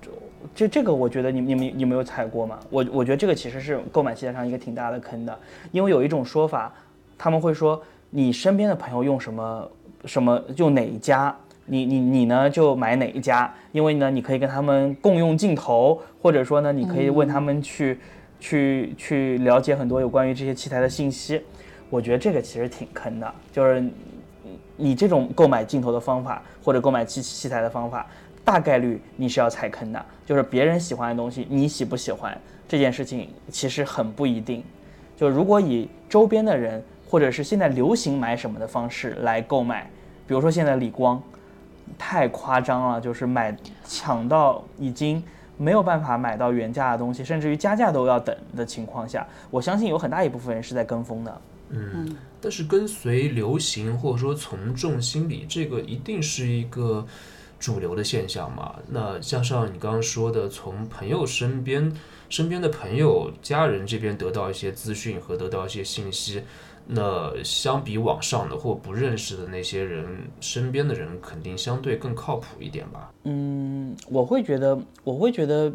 [0.00, 0.10] 这
[0.54, 2.58] 这这个我觉得你你们你们有踩过吗？
[2.70, 5.38] 我我觉得这个其实是购买器材上一个挺大的坑的，
[5.72, 6.72] 因为有一种说法，
[7.16, 9.70] 他们会说你身边的朋友用什么
[10.04, 17.98] 什么用哪一家，你你你呢就买哪一家，因为呢你可以跟他们共用镜头，或者说呢你可以问他们去、
[18.38, 21.42] 去去了解很多有关于这些器材的信息。
[21.90, 23.82] 我觉得这个其实挺坑的，就是
[24.78, 28.06] 你这种购买镜头的方法或者购买器器材的方法，
[28.42, 30.02] 大概率你是要踩坑的。
[30.24, 32.34] 就是别人喜欢的东西，你喜不喜欢
[32.66, 34.64] 这件事情其实很不一定。
[35.16, 39.90] 就如果以周边的人或者是现在流行买什么的方式来购买，
[40.26, 41.20] 比如说现在理光，
[41.98, 45.22] 太夸张了，就是买抢到已经
[45.56, 51.40] 没有办法买到原价的东西，甚至于加价都要等的情况下，我相信有很大一部分人是在跟风的。
[51.70, 57.06] 嗯，但是跟随流行或者说从众心理，这个一定是一个
[57.58, 58.76] 主流的现象嘛？
[58.88, 61.92] 那加上你刚刚说的，从朋友身边、
[62.28, 66.42] 身边的朋友、家人这边得到一些资讯和得到一些信息，
[66.86, 70.06] 那相比网上的或不认识的那些人，
[70.40, 73.12] 身边的人肯定相对更靠谱一点吧？
[73.24, 75.70] 嗯，我会觉得，我会觉得，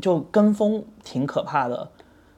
[0.00, 1.90] 就跟风挺可怕的。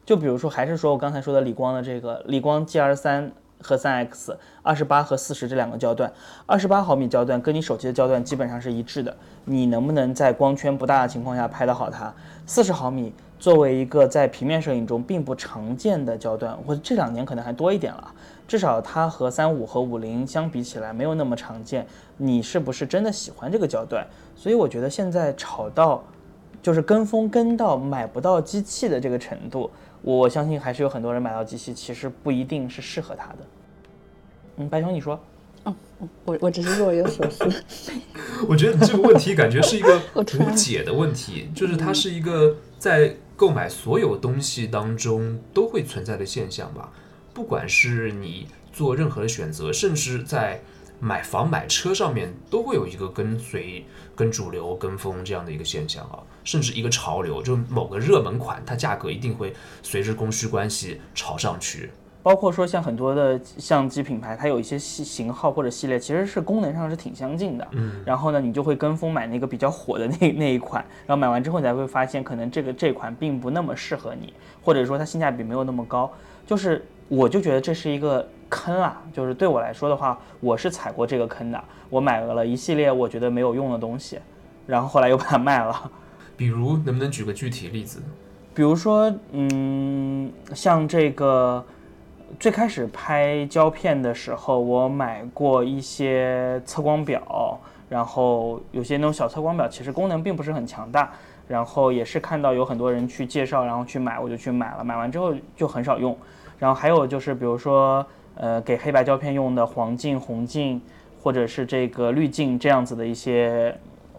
[0.05, 6.13] 就比如说，还是说我刚才说的理光的这个理光 G R 三和三 X 二十八和四十这两个焦段，
[6.47, 9.17] 二十八毫米焦段跟你手机的焦段基本上是一致的。
[9.45, 12.13] 你能不能在光圈不大的情况下拍得好它？
[12.45, 18.13] 四十毫米作为一个在平面摄影中并不常见的焦段，或者这两年可能还多一点了。
[18.49, 21.87] 至少它和三五和五零相比起来没有那么常见。
[22.17, 24.05] 你是不是真的喜欢这个焦段？
[24.35, 26.03] 所以我觉得现在炒到
[26.61, 29.71] 就是跟风跟到买不到机器的这个程度。
[30.03, 33.39] 我相信还是有很多人买到机器，其实不一定是适合他的。
[34.57, 35.19] 嗯，白熊，你说？
[35.65, 35.75] 哦，
[36.25, 37.45] 我我只是若有所思。
[38.49, 46.93] 我觉得这个问题感觉是一个无解的问题，就是它是一个在购买所有东西当中都会存在的现象吧。
[47.33, 50.61] 不管是你做任何的选择，甚至在
[50.99, 53.87] 买房买车上面，都会有一个跟随、
[54.17, 56.19] 跟主流、跟风这样的一个现象啊。
[56.45, 59.53] 甚至一个潮流，就某个热门款，它价格一定会
[59.83, 61.91] 随着供需关系炒上去。
[62.23, 67.67] 包括说像很多的相机品牌，它有一些系型号或者系列，其实是功能上是挺相近的。
[67.73, 76.09] 嗯，然后呢，你就会跟风买那个比较火的那 那一款，然后买完之后你才会发现，可能这个这款并不那么适合你，或者说它性价比没有那么高。
[76.47, 81.65] 就是我就觉得这是一个坑啊，就是对我来说的话，我是踩过这个坑的。
[81.91, 84.21] 我买了一系列我觉得没有用的东西，
[84.65, 85.91] 然后后来又把它卖了。
[86.37, 88.01] 比如，能不能举个具体例子？
[88.55, 91.65] 比如说，嗯，像这个
[92.39, 101.11] 最开始拍胶片的时候，我买过一些测光表，然后有些那种小测光表，其实功能并不是很强大，
[101.49, 104.85] 然后也是看到有很多人去介绍，然后去买，我就去买了。
[104.85, 106.17] 买完之后就很少用。
[106.59, 110.81] 然后还有就是，比如说，呃，给黑白胶片用的黄镜、红镜，
[111.23, 113.75] 或者是这个滤镜这样子的一些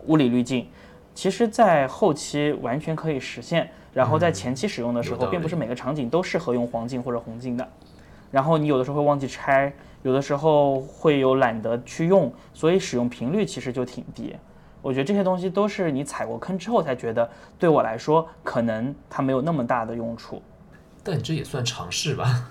[0.07, 0.67] 物理滤镜。
[1.13, 7.67] 其实，在后期完全可以实现，然后在前期使用的时候，并不是每个场景都适合用黄金或者红金的。
[8.31, 9.71] 然后你有的时候会忘记拆，
[10.01, 14.35] 有的时候会有懒得去用，所以使用频率其实就挺低。
[14.81, 20.41] 我觉得这些东西都是你踩过坑之后才觉得，对我来说可能它没有那么大的用处。
[21.03, 22.49] 但这也算尝试吧。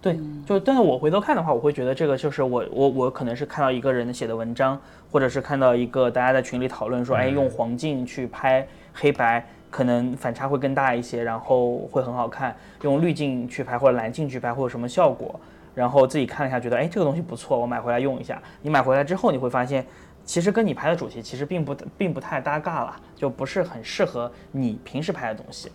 [0.00, 15.38] 对，就但是我回头看的话，我会觉得这个就是我我我可能是看到一个人写的文章，或者是看到一个大家在群里讨论说，哎，用黄镜去拍黑白，可能反差会更大一些，然后会很好看；用滤镜去拍或者蓝镜去拍会有什么效果？
[15.74, 18.42] 然后自己看了一下，觉得哎，这个东西不错，我买回来用一下。
[18.62, 19.84] 你买回来之后，你会发现，
[20.24, 25.70] 其实跟你拍的主题其实并不并不太搭嘎了，就不是很适合你平时拍的东西，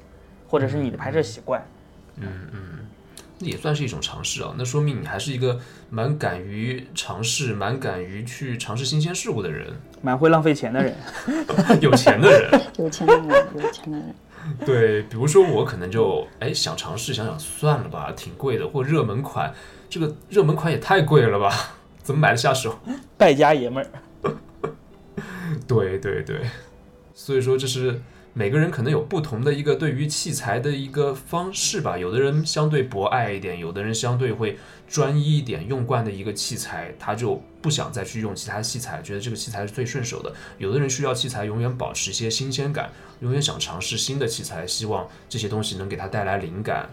[0.47, 1.63] 或者是你的拍摄习惯。
[2.17, 2.87] 嗯嗯。
[3.41, 9.67] 也算是一种尝试啊，那说明你还是一个蛮敢于尝试、蛮敢于去尝试新鲜事物的人，
[10.01, 10.95] 蛮会浪费钱的人，
[11.81, 14.15] 有钱的人，有钱的人，有钱的人。
[14.65, 19.53] 对，比如说我可能就哎想尝试，想想算了吧，挺贵的，或热门款，
[19.89, 22.79] 这个热门款也太贵了吧，怎么买得下手？
[23.17, 24.35] 败家爷们儿。
[25.67, 26.41] 对对对，
[27.13, 28.01] 所以说这是。
[28.33, 40.31] 每个人可能有不同的一个对于器材的一个方式吧，有的人相对博爱一点，有的人相对会专一一点，用惯的一个器材，他就不想再去用其他器材，觉得这个器材是最顺手的。
[40.57, 42.89] 有的人需要器材永远保持一些新鲜感，
[43.19, 46.89] 永远想尝试新的器材，希望这些东西能给他带来灵感。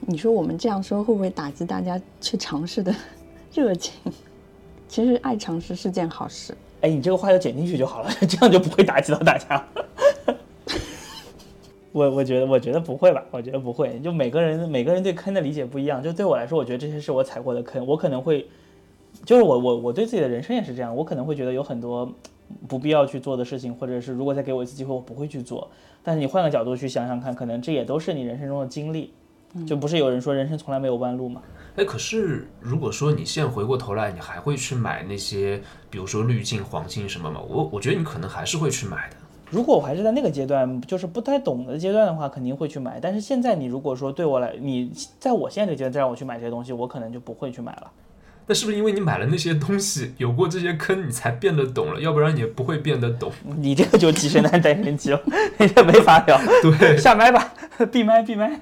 [0.00, 2.92] 你说我们这样说会不会打击大家去尝试的
[3.54, 3.94] 热情？
[4.88, 6.56] 其实爱尝试是件好事。
[6.80, 9.64] 哎，你这个话要剪进去就好了， 这样就不会打击到大家。
[11.92, 13.98] 我我觉得我觉得不会吧，我觉得不会。
[14.00, 16.02] 就每个人每个人对坑的理解不一样。
[16.02, 17.86] 就对我来说，我觉得这些是我踩过的坑。
[17.86, 18.46] 我可能会，
[19.24, 20.96] 就是我我我对自己的人生也是这样。
[20.96, 22.10] 我可能会觉得有很多
[22.66, 25.70] 不必要去做的事情，或者是如果再给我一次机会，我不会去做。
[26.02, 29.12] 但是你换个角度去想想看，可能这也都是你人生中的经历。
[29.66, 31.42] 就不是有人说人生从来没有弯路吗？
[31.76, 37.38] 哎，可是如果说你现在回过头来，你还会去买那些，比如说滤镜、黄金什么吗？
[37.46, 39.16] 我我觉得你可能还是会去买的。
[39.52, 42.98] 如果我还是在那个阶段，就是不太懂的阶段的话，肯定会去买。
[42.98, 47.90] 但是现在你如果说对我来，你在我现在这个阶段再让我去买这些东西，我可能就不会去买了。
[48.46, 52.00] 那是不是因为你买了那些东西，有过这些坑，你才变得懂了？
[52.00, 53.30] 要不然你也不会变得懂。
[53.58, 55.16] 你这个就鸡生蛋，蛋生鸡
[55.60, 56.40] 你这没法聊。
[56.62, 57.52] 对，下麦吧，
[57.92, 58.58] 闭麦闭麦。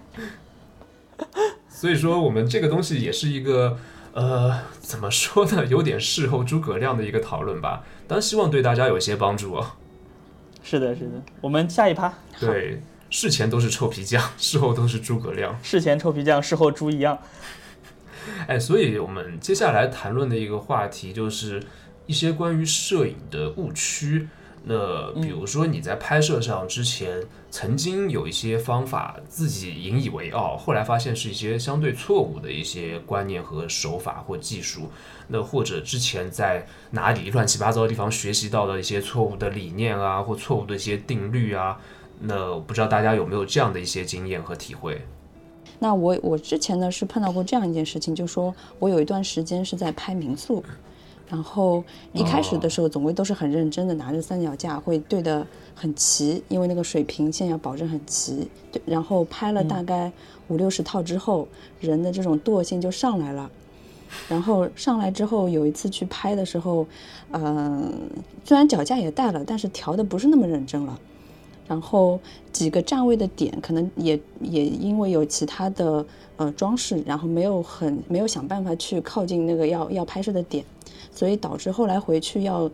[1.69, 3.79] 所以说，我们这个东西也是一个
[4.13, 7.85] 呃，怎么说呢，有点事后诸葛亮的一个讨论吧。
[8.09, 9.67] 当然，希望对大家有一些帮助哦。
[10.71, 11.21] 是的，是的。
[11.41, 12.81] 我们下一趴，对，
[13.11, 15.59] 事前都是臭皮匠，事后都是诸葛亮。
[15.65, 17.19] 事前臭皮匠，事后猪一样。
[18.47, 21.61] 哎，所以我们接下来谈论的一个话题就是
[22.07, 24.29] 一些关于摄影的误区。
[24.63, 34.83] 那比如说你在拍摄上之前曾经有一些方法自己引以为傲，后来发现是一些相对错误的一些观念和手法或技术。
[35.27, 41.81] 那或者之前在哪里乱七八糟的地方学习到的一些错误的理念啊，或错误的一些定律啊。
[42.21, 45.01] 那不知道大家有没有这样的一些经验和体会？
[45.79, 50.63] 那我我之前呢是碰到过这样一件事情，就说我有一段时间是在拍民宿。
[51.31, 58.49] 然后一开始的时候，总归都是很认真的，拿着三脚架会对得很齐，因为那个水平线要保证很齐。
[58.73, 60.11] 对，然后拍了大概
[60.49, 61.47] 五六十套之后，
[61.79, 63.49] 人的这种惰性就上来了。
[64.29, 66.85] 然后上来之后，有一次去拍的时候，
[67.31, 67.93] 嗯，
[68.45, 70.99] 虽然脚架也带了，但是调的不是那么认真了。
[71.69, 72.19] 然后
[72.53, 76.05] 几个站位的点，可能也也因为有其他的
[76.37, 80.65] 呃装饰，然后没有很没有想办法去靠近那个要要拍摄的点。
[81.13, 82.71] 所以导致后来回去要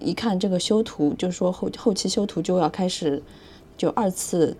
[0.00, 3.22] 一看这个修图，就说后后期修图就要开始
[3.76, 4.56] 就二次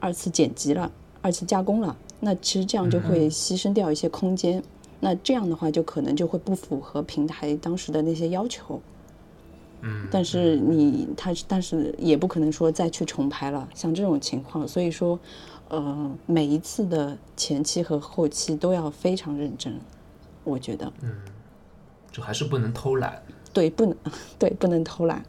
[0.00, 0.90] 二次剪辑了，
[1.22, 1.96] 二次加工了。
[2.20, 4.62] 那其实这样就会牺牲掉一些空间。
[5.00, 8.80] 那这样的话就可能就会不符合平台当时的那些要求。
[9.82, 10.08] 嗯。
[10.10, 15.18] 但是你他但是也不可能说再去重拍了，像这种情况，所以说
[15.68, 19.78] 呃每一次的前期和后期都要非常认真，
[20.44, 20.90] 我觉得。
[21.02, 21.10] 嗯。
[22.14, 23.20] 就还是不能偷懒，
[23.52, 23.96] 对，不能，
[24.38, 25.24] 对，不能偷懒。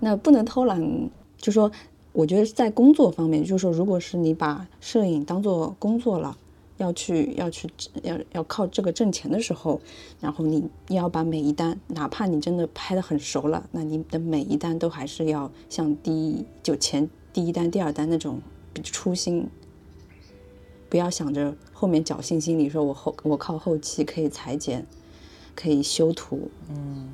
[0.00, 1.70] 那不能偷懒，就说，
[2.10, 6.36] 我觉得在工作方面，就是说，如果是你把摄影当做工作了，
[6.76, 7.68] 要去要去
[8.02, 9.80] 要要靠这个挣钱的时候，
[10.18, 18.40] 然后你要把每一单，哪怕你真的拍的很熟了，那你的每一单都还是要像第一就前第一单、第二单那种
[18.82, 19.48] 初心。
[20.90, 24.84] 不要想着后面侥幸心理，说我后我靠后期可以裁剪，
[25.54, 26.50] 可以修图。
[26.70, 27.08] 嗯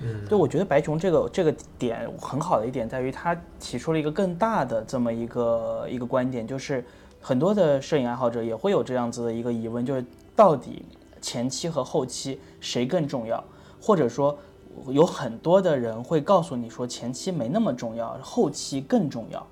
[0.00, 6.82] 嗯，对，我觉得白熊这个这个点很好的一点在于，他提出了一个更大的这么一个一个观点，就是
[7.20, 10.02] 很多的摄影爱好者也会有这样子的一个疑问，就是
[10.34, 10.82] 到底
[11.20, 13.44] 前期和后期谁更重要？
[13.78, 14.38] 或者说
[14.88, 19.46] 有很多的人会告诉你说前期没那么重要，后期更重要。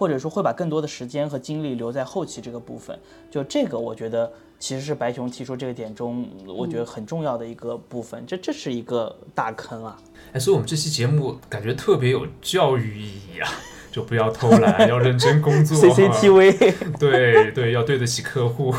[0.00, 2.98] 或者说会把更多的时间和精力留在后期这个部分，
[3.30, 9.98] 就这个我觉得其实是白熊提出这个点中，我觉得很重要的一个部分，这这是一个大坑啊！
[10.32, 13.50] 哎，所以我们这期节目感觉特别有教育意义啊，
[13.92, 18.74] 就不要偷懒， 要认真工作，CCTV，对对，要对得起客户。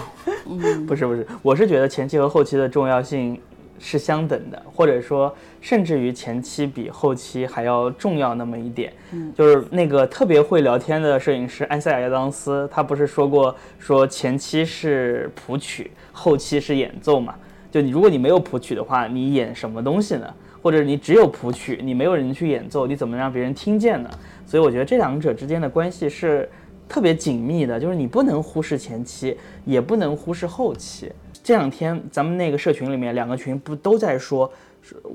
[0.47, 3.39] 嗯，不是不是，我是觉得前期和后期的重要性。
[3.81, 8.93] 是相等的，或者说甚至于前期比后期还要重要那么一点。
[9.11, 17.33] 嗯，就是那个特别会聊天的摄影师安塞尔亚当斯，他不是说过说前期是谱曲，后期是演奏嘛？
[17.71, 20.31] 就你如果你没有谱曲的话，你演什么东西呢？
[20.61, 24.09] 或者你只有谱曲，你没有人去演奏，你怎么让别人听见呢？
[24.45, 26.47] 所以我觉得这两者之间的关系是
[26.87, 31.11] 特别紧密的，就是你不能忽视前期，也不能忽视后期。
[31.43, 34.51] 这两天咱们那个社群里面，两个群不都在说，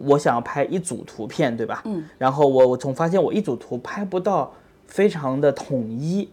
[0.05, 1.83] 我想要拍一组图片，对吧？
[1.85, 2.05] 嗯。
[2.19, 4.53] 然后我我总发现我一组图拍不到
[4.87, 6.29] 非常的统一，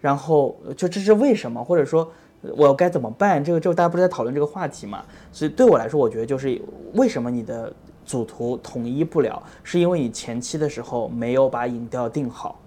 [0.00, 1.62] 然后就这是为什么？
[1.62, 2.10] 或者说
[2.56, 3.42] 我该怎么办？
[3.42, 5.02] 这个就大家不是在讨论这个话题嘛？
[5.32, 6.60] 所以对我来说，我觉得就是
[6.94, 7.72] 为什么你的
[8.04, 12.58] 组图统一不了，是因为你前期的时候没有把影调定好。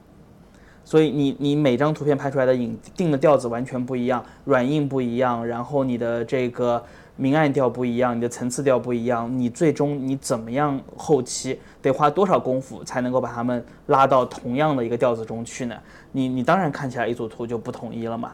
[0.86, 6.82] 所以你你每张图片拍出来的影定的调子完全不一样，软硬不一样，然后你的这个
[7.16, 15.76] 明暗调不一样，你的层次调不一样，你最终你怎么样后期得花多少功夫才能够把它们拉到同样的一个调子中去呢？
[16.12, 18.32] 你你当然看起来一组图就不统一了嘛。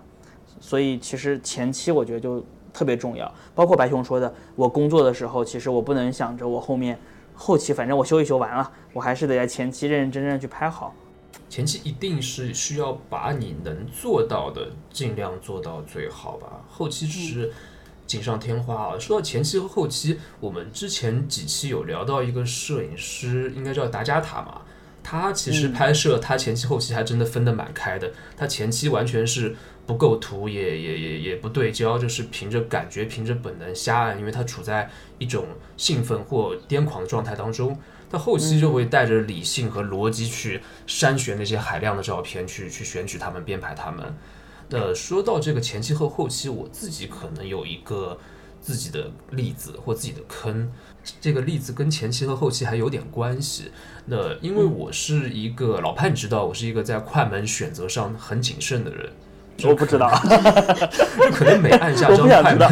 [0.59, 6.99] 所以其实前期我觉得就特别重要，包括白熊说的，我工作的时候其实我不能想着我后面
[7.33, 10.93] 后期反正我修一修完了，我还是得在前期认认真真去拍好。
[11.51, 17.51] 前期一定是需要把你能做到的尽量做到最好吧，后期只是
[18.07, 18.97] 锦上添花啊。
[18.97, 24.61] 说到前期和后期，我们之前几期有聊到一个摄影师，应该叫达加塔嘛，
[25.03, 29.53] 他其实拍摄他前期后期还真的分得蛮开的，他前期完全是
[29.85, 35.45] 不构图，也也也也不对焦，就是凭着感觉，凭着本能瞎按，因为他处在一种
[35.75, 37.77] 兴奋或癫狂的状态当中。
[38.11, 44.13] 他后期就会带着理性和逻辑去筛选那些海量的照片，去去选取他们，编排他们。
[44.71, 48.17] 呃，说到这个前期和后期，我自己可能有一个
[48.59, 50.71] 自己的例子或自己的坑，
[51.19, 53.71] 这个例子跟前期和后期还有点关系。
[54.05, 59.09] 那因为我是一个老潘，你知道，我是一个在快门选择上很谨慎的人。
[59.63, 60.09] 我不知道，
[61.19, 62.69] 就可能每按下张快门，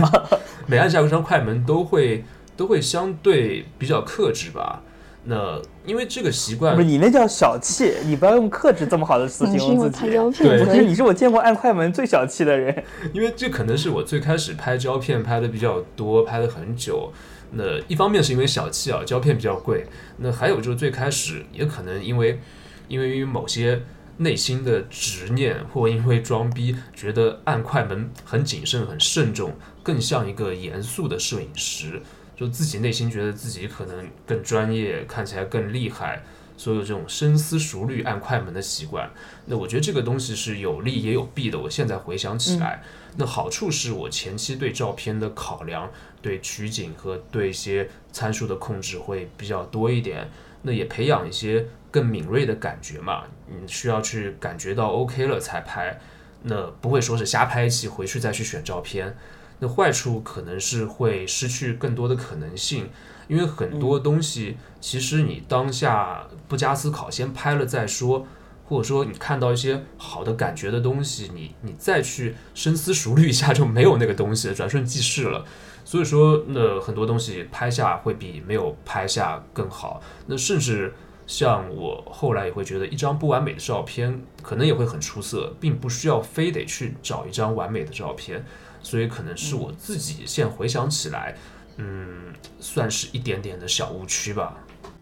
[0.66, 2.24] 每按下一张快门都会
[2.58, 4.82] 都会相对比较克制吧。
[5.30, 10.10] 那因为这个习惯，不是你那叫小气，你不要用克制这么好的词形容自己。
[10.10, 12.84] 对，不是你是我见过按快门最小气的人。
[13.14, 17.14] 因为这可能是我最开始拍胶片拍的比较多，拍了很久。
[17.52, 19.86] 那一方面是因为小气啊，胶片比较贵。
[20.18, 22.40] 那还有就是最开始也可能因为
[22.88, 23.82] 因为某些。
[24.22, 32.02] 内心的执念，或因为装逼，觉得按快门很谨慎、很慎重，更像一个严肃的摄影师。
[32.40, 36.24] 就自己内心觉得自己可能更专业，看起来更厉害，
[36.56, 39.12] 所有这种深思熟虑按快门的习惯。
[39.48, 41.60] 那我觉得这个东西是有利也有弊的。
[41.60, 42.82] 我现在回想起来，
[43.18, 50.30] 那好处是我前期对照片的考量、对取景和对一些参数的控制会比较多一点。
[50.62, 51.66] 那也培养一些。
[51.92, 56.00] 更敏锐的感觉嘛，你需要去感觉到 OK 了才拍，
[56.44, 59.18] 那不会说是瞎拍戏回去再去选照片。
[59.60, 62.90] 那坏处可能是会失去更多的可能性，
[63.28, 68.26] 因为很多东西其实你当下不加思考先拍了再说，
[68.66, 75.46] 或者说你看到一些好的感觉的东西，你你再去深思熟虑一下就没有那个东西了，转瞬即逝了。
[75.84, 80.02] 所以说，那很多东西拍下会比没有拍下更好。
[80.28, 80.94] 那甚至。
[81.30, 88.44] 像我后来也会觉得，一张不完美的照片可能也会很出色，并不需要非得去找一张完美的照片，
[88.82, 91.36] 所以可能是我自己现在回想起来，
[91.78, 94.58] 嗯，算是一点点的小误区吧。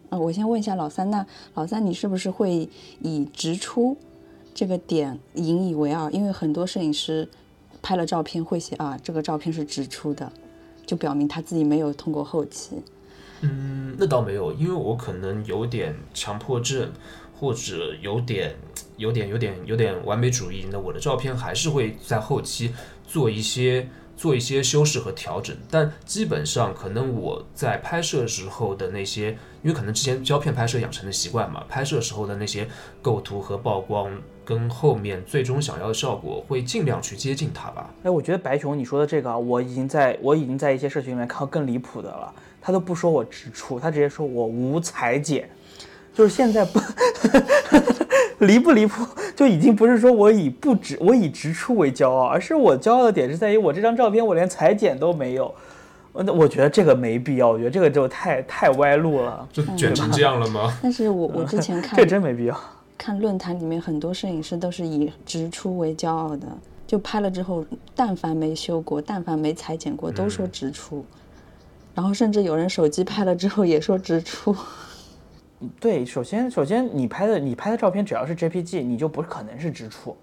[0.10, 1.26] 啊，我先问一下老三，那
[1.56, 2.70] 老三你是不是会
[3.02, 3.98] 以直出
[4.54, 6.10] 这个点引以为傲？
[6.10, 7.28] 因为很多摄影师
[7.82, 10.32] 拍了照片会写啊，这个照片是直出的，
[10.86, 12.82] 就表明他自己没有通过后期。
[13.42, 16.92] 嗯，那倒没有，因为我可能有点强迫症，
[17.40, 18.56] 或者有点、
[18.96, 20.66] 有点、有点、有点完美主义。
[20.72, 22.74] 那我的照片还是会在后期
[23.08, 29.30] 做一些、做一些修饰和调整，但基本上可能我在拍摄时候的那些，
[29.64, 32.68] 因为可能之前胶片拍摄养成的习惯嘛，拍摄时候的那些
[33.02, 34.12] 构图和曝光，
[34.44, 37.90] 跟后面最终想要的效果会尽量去接近它吧。
[38.04, 42.34] 哎，我觉得白熊你说的这个，我已经在我已经在一些社群里面看到更离谱的了。
[42.60, 45.50] 他都不说我直出，他直接说我无裁剪，
[46.14, 46.82] 就是现在不
[48.40, 55.54] 离不离谱， 就已经不是说我以不直我以直出为骄傲，而是我骄傲的点是在于我这张照片我连裁剪都没有，
[56.14, 60.78] 那我觉得这个没必要，我觉得这个就太太歪路了， 就卷成这样了吗？
[60.84, 62.60] 但是我我之前看这真没必要，
[62.98, 66.48] 看论坛里面很多摄影师都是以直出为骄傲的，
[66.86, 67.66] 就拍了之后，
[67.96, 71.04] 但凡没修过，但凡没裁剪过，都说直出。
[71.96, 74.56] 然后甚至有人手机拍了之后也说直出。
[75.80, 80.16] 对，首先首先你拍的你拍的照片只要是 JPG，你就不可能是直出。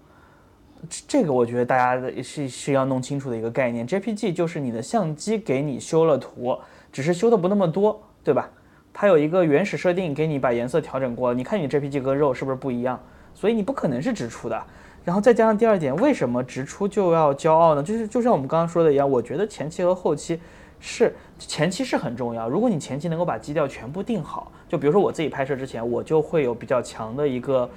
[1.07, 3.85] 这个我觉得大家的是是要弄清楚的一个概念。
[3.87, 6.57] JPG 就是你的相机给你修了图，
[6.91, 8.49] 只是修的不那么多，对吧？
[8.93, 12.97] 它有一个原始设定给你把颜色调整过，你看你 JPG 跟肉是不是不一样？
[13.33, 14.63] 所以你不可能是直出的。
[15.03, 17.83] 然后再加上第二点，为什么直出就要骄傲呢？
[17.83, 20.39] 就是就像我们刚刚说的一样，我觉得前期和后期。
[20.79, 27.69] 是前期是很重要，如果你前期能够把基调全部定好，就比如说我自己拍摄之前，我就会有比较强的一个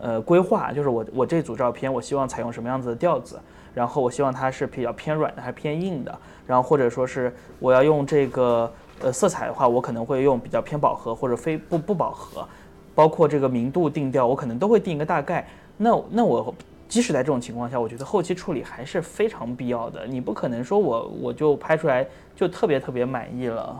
[0.00, 3.38] 呃规划，就是我我这组照片我希望采用什么样子的调子，
[3.74, 12.46] 然后我希望它是比较偏软的还是偏硬的，然后或者说是我要用这个呃色彩的话，我可能会用比较偏饱和或者非不不饱和，
[12.94, 15.46] 包括这个明度定调，我可能都会定一个大概。
[15.76, 16.54] 那那我。
[16.88, 20.06] 即使在这种情况下，我觉得后期处理还是非常必要的。
[20.06, 22.06] 你不可能说我我就拍出来
[22.36, 23.74] 就特别特别满意了，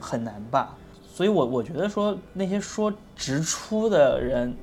[0.00, 0.74] 很难吧？
[1.06, 4.54] 所以，我我觉得说那些说直出的人，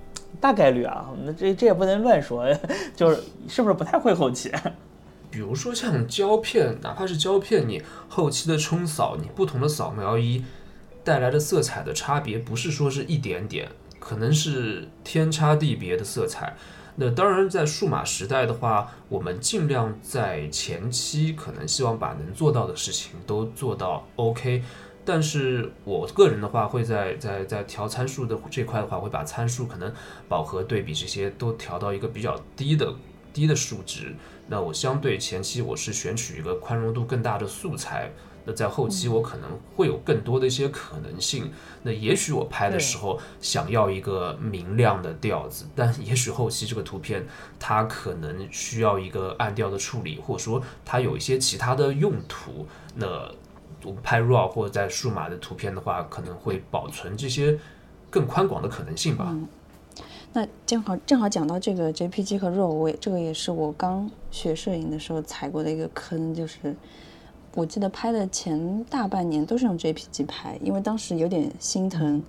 [0.42, 2.46] 大概率啊，那这这也不能乱说，
[2.96, 4.52] 就是是不是不太会后期？
[5.32, 10.44] 比如说像胶片，哪怕是胶片，你后期的冲扫，你不同的扫描仪
[11.04, 13.68] 带来的色彩的差别，不是说是一点点，
[14.00, 16.56] 可能是天差地别的色彩。
[16.96, 24.64] 那当然，在数码时代的话，我们尽量在前期可能希望把能做到的事情都做到 OK。
[25.06, 29.92] 但是我个人的话，会在在在调参数的这块的话，会把参数可能
[30.30, 32.94] 饱和对比这些都调到一个比较低的
[33.34, 34.16] 低的数值。
[34.48, 38.12] 那我相对前期我是选取一个宽容度更大的素材，
[38.46, 41.52] 那在后期我可能会有更多的一些可能性。
[41.84, 47.26] 那也许我拍的时候想要一个明亮的调子，但也许后期这个图片
[47.60, 52.66] 它可能需要一个暗调的处理，或者说它有一些其他的用途。
[52.96, 53.08] 那
[53.84, 57.60] 我们拍 RAW 或者在数码的图片的话，可能会保存这些
[58.10, 59.36] 更宽广的可能性吧。
[60.36, 66.76] 那正好正好讲到这个 JPG 和 RAW，我也这个也是我刚学摄影的时候踩过的一个坑，就是
[67.56, 72.22] 我记得拍的前大半年都是用 JPG 拍，因为当时有点心疼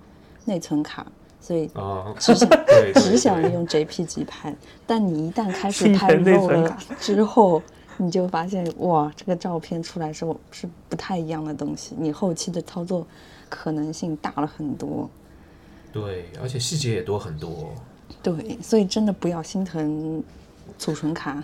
[0.45, 1.05] 内存卡，
[1.41, 1.69] 所以
[2.19, 4.55] 只想对 只想用 JPG 拍。
[4.85, 7.61] 但你一旦开始拍 RAW 了之后，
[7.97, 13.07] 你就发现哇，这个照片出来是是不太一样的东西，你后期的操作
[13.49, 15.09] 可能性大了很多。
[15.91, 17.71] 对，而且细节也多很多。
[18.21, 20.23] 对，所以真的不要心疼
[20.77, 21.43] 储存卡。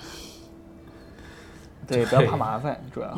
[1.88, 3.18] 对，不要怕麻烦，主要。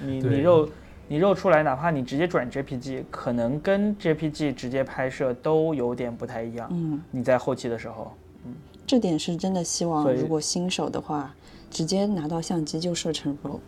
[0.00, 0.68] 你你肉
[1.08, 6.68] 你肉出来，哪怕你直接转 JPG，可能跟 JPG 直接拍摄都有点不太一样。
[6.72, 7.00] 嗯。
[7.10, 8.12] 你在后期的时候，
[8.46, 8.54] 嗯，
[8.86, 11.34] 这点是真的希望，如果新手的话，
[11.70, 13.58] 直接拿到相机就设成 RAW，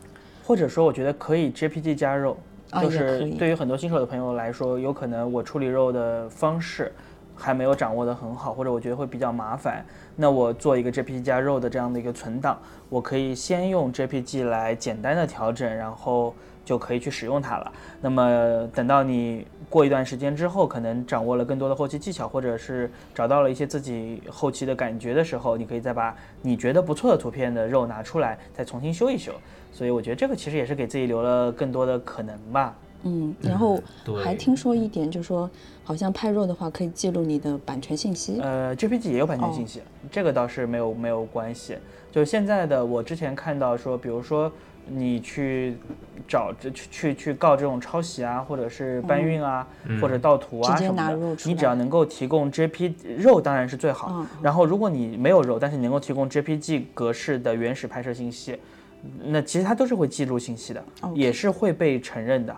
[0.44, 2.36] 或者说我觉得可以 JPG 加肉，
[2.80, 6.92] 就是对于很多新手的朋友来说，有可能我处理肉的方式。
[7.36, 9.84] 还没有掌握的很好，或者我觉得会比较麻烦，
[10.16, 12.58] 那我做一个 JPG 加肉的这样的一个存档，
[12.88, 16.34] 我可以先用 JPG 来简单的调整，然后
[16.64, 17.72] 就可以去使用它了。
[18.00, 29.32] 那么等到你过一段时间之后，可能掌握了更多的后期技巧，或者是找到了一些自己后期的感觉的时候，你可以再把你觉得不错的图片的肉拿出来，再重新修一修。
[29.72, 32.74] 所以我觉得这个其实也是给自己留了更多的可能吧。
[33.06, 33.80] 嗯，然后
[34.22, 35.48] 还听说一点，就是说
[35.84, 38.40] 好像拍肉的话可以记录你的版权信息。
[38.42, 39.80] 呃，JPG 也有版权信息，
[40.10, 41.76] 这个倒是没有没有关系。
[42.10, 44.50] 就是现在的，我之前看到说，比如说
[44.88, 45.76] 你去
[46.26, 49.66] 找去去去告这种抄袭啊，或者是搬运啊，
[50.00, 54.26] 或者盗图啊什么的，你只要能够提供 JPG 肉，当然是最好。
[54.42, 58.58] 然后如果你没有肉，但是你能够提供 JPG 格式的原始拍摄信息，
[59.24, 60.82] 那其实它都是会记录信息的，
[61.14, 62.56] 也是会被承认的。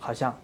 [0.00, 0.36] 好像，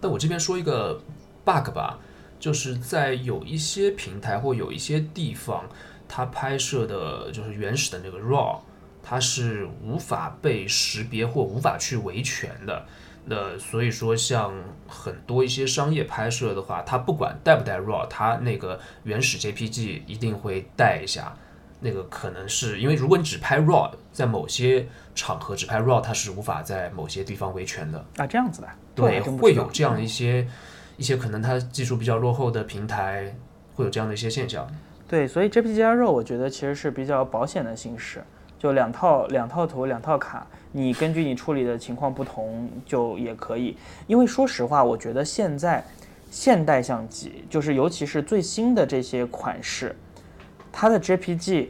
[0.00, 1.00] 但我这边说一个
[1.44, 1.98] bug 吧，
[2.38, 5.64] 就是在有一些平台或有一些地方，
[6.06, 8.58] 它拍摄的就是原始的那个 raw，
[9.02, 12.86] 它是无法被识别或无法去维权的。
[13.24, 14.52] 那所以说，像
[14.86, 21.36] 很多一些商业拍摄的话，它不管带不带 raw，它那个原始 JPG 一定会带一下。
[21.80, 28.26] 那个可能是因为，如果你只拍 raw，在某些场合只拍 raw，它是无法在某些地方维权的啊。
[28.26, 30.46] 这样子的，对，会有这样的一些
[30.98, 33.34] 一些可能它技术比较落后的平台
[33.74, 34.70] 会有这样的一些现象。
[35.08, 38.22] 对，所以 JPG 加 RAW 我觉得其实是比较保险的形式，
[38.58, 43.76] 就两套两套图两套卡，你根据你处理的情况不同就也可以。
[44.06, 45.82] 因为说实话，我觉得现在
[46.30, 49.96] 现代相机，就是尤其是最新的这些款式。
[50.72, 51.68] 它的 JPG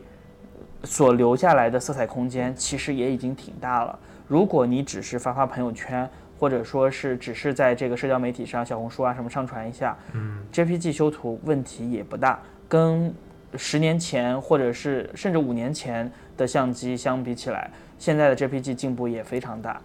[0.85, 3.99] 所留下来的色彩空间其实也已经挺大了。
[4.27, 12.41] 如果你只是发发朋友圈，或者说是只是在这个社交媒体上、小红书啊什么上传一下，嗯，JPG 修图问题也不大。
[12.69, 13.13] 跟
[13.57, 19.83] 十年前或者是甚至五年前的相机相比起来，现在的 JPG 进步也非常大。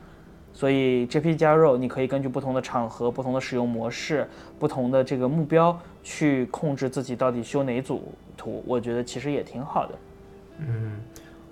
[0.55, 4.25] 所以 JPG 加肉，你可以根据不同的场合、不同的使用模式、
[4.57, 8.63] 不同的这个目标去控制自己到底修哪组图。
[8.65, 9.95] 我觉得其实也挺好的。
[10.59, 11.01] 嗯，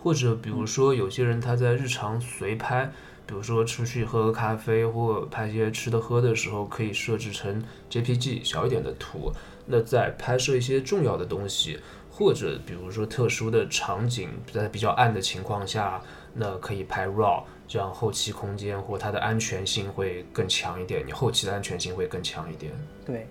[0.01, 2.89] 或者比如说有些人他在日常随拍，
[3.25, 9.33] 比如说出去喝个咖啡或拍一些吃的喝的时候，可以设置成 JPG 小一点的图。
[9.65, 11.77] 那在拍摄一些重要的东西，
[12.09, 16.01] 或者比如说特殊的场景，在比较暗的情况下，
[16.33, 17.43] 那可以拍 RAW。
[17.68, 22.72] 这样后期空间或它的安全性会更强一点，你后期的安全性会更强一点。
[23.05, 23.28] 对，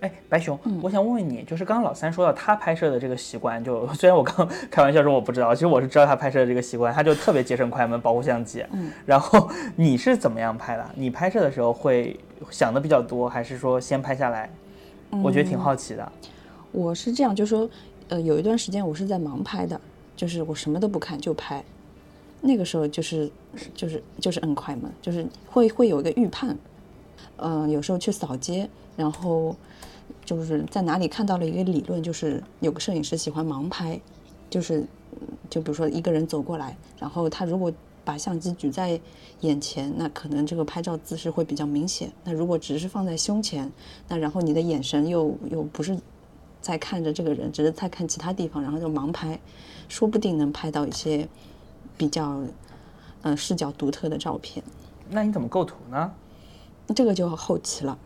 [0.00, 8.64] 哎，白熊，我想问问你，就是刚刚老三说到他拍摄的这个习惯，就 虽然我刚开玩笑说我不知道，其实我是知道他拍摄的这个习惯，他就特别节省快门，保护相机。
[8.72, 8.90] 嗯。
[9.06, 10.90] 然后你是怎么样拍的？
[10.94, 12.18] 你拍摄的时候会
[12.50, 14.50] 想的比较多，还是说先拍下来？
[15.22, 16.12] 我觉得挺好奇的。
[16.70, 17.68] 我是这样，就是说，
[18.08, 19.80] 呃，有一段时间我是在盲拍的，
[20.14, 21.64] 就是我什么都不看就拍。
[22.48, 23.30] 那个时候就是
[23.74, 26.56] 就是就是摁快门，就是会会有一个预判，
[27.36, 29.54] 嗯，有时候去扫街，然后
[30.24, 34.00] 就是在哪里看到了一个理论，就是有个摄影师喜欢盲拍，
[34.48, 34.82] 就是
[35.50, 37.70] 就比如说一个人走过来，然后他如果
[38.02, 38.98] 把相机举在
[39.40, 42.10] 眼前，那可能这个拍照姿势会比较明显。
[42.24, 43.70] 那如果只是放在胸前，
[44.08, 45.94] 那然后你的眼神又又不是
[46.62, 49.38] 在看着这个人，只是在看其他地方，然后就盲拍，
[49.86, 51.28] 说不定能拍到一些。
[51.98, 52.40] 比较，
[53.20, 54.64] 呃，视角独特的照片。
[55.10, 56.10] 那你怎么构图呢？
[56.96, 57.98] 这个就后期了。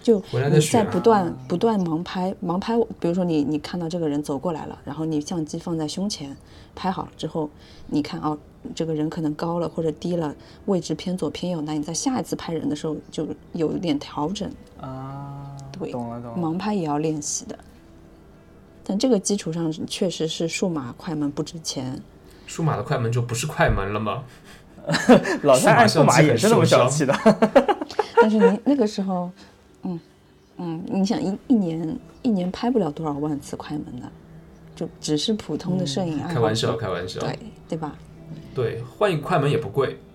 [0.00, 6.34] 就你在不断不断盲拍，盲拍，比如说你你看到这个人走过来了，然后你相机放在胸前
[6.74, 7.50] 拍好了之后，
[7.88, 8.38] 你看哦，
[8.74, 10.34] 这个人可能高了或者低了，
[10.66, 14.50] 位置偏左偏右，那你在下一次拍人的时候就有一点调整。
[14.80, 16.38] 啊，对懂了懂了。
[16.38, 17.58] 盲拍也要练习的，
[18.84, 22.00] 但这个基础上确实是数码快门不值钱。
[22.48, 24.24] 数码的快门就不是快门了吗？
[25.44, 27.14] 老三按数码也是那么小气的。
[28.16, 29.30] 但是你那个时候，
[29.82, 30.00] 嗯
[30.56, 34.10] 嗯，你想一一年一年拍不了多少万次快门的，
[34.74, 37.20] 就只是普通的摄影爱好者、开玩笑，开玩笑。
[37.20, 37.38] 对
[37.68, 37.94] 对吧？
[38.54, 39.98] 对，换一个快门也不贵。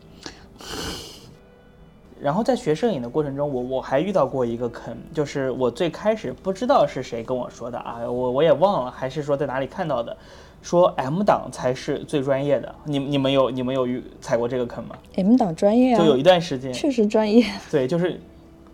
[2.19, 10.17] 然后在学摄影的过程中，我我还遇到过一个坑，就是我最开始不知道是谁跟我说的啊，我我也忘了，还是说在哪里看到的，
[10.63, 12.73] 说 M 档才是最专业的。
[12.85, 18.19] 你你们有你们有遇踩过这个坑吗？M 档专业啊，就有一段时间，确实专业，对，就是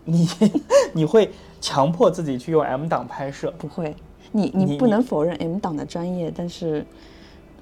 [0.04, 0.26] 你
[0.94, 1.28] 你会
[1.60, 3.94] 强迫自己去用 M 档拍摄，不会，
[4.32, 6.86] 你你你不能否认 M 档的专业，但是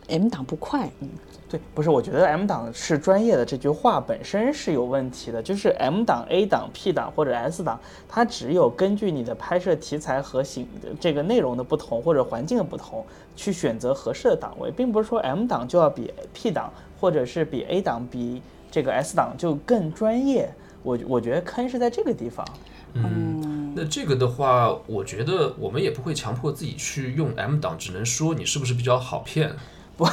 [0.08, 1.08] M 档不快，嗯
[1.48, 10.68] 对，不是，我觉得 M 档是专业的这句话本身是有问题的，就是 M 档、A 档、P 档或者 S 档，它只有根据你的拍摄题材和形
[11.00, 13.04] 这个内容的不同或者环境的不同，
[13.34, 20.52] 去选择合适的档位，并不是说 M 档就要比 P 档或者是比 A 档比这个 S 档就更专业。
[20.82, 22.46] 我我觉得坑是在这个地方。
[22.92, 29.52] 嗯，那这个的话，我觉得我们也不会强迫自己去用 M 档，只能说你是不是比较好骗。
[29.98, 30.06] 不，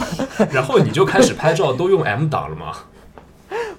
[0.52, 2.72] 然后你就开始拍照都用 M 档了吗？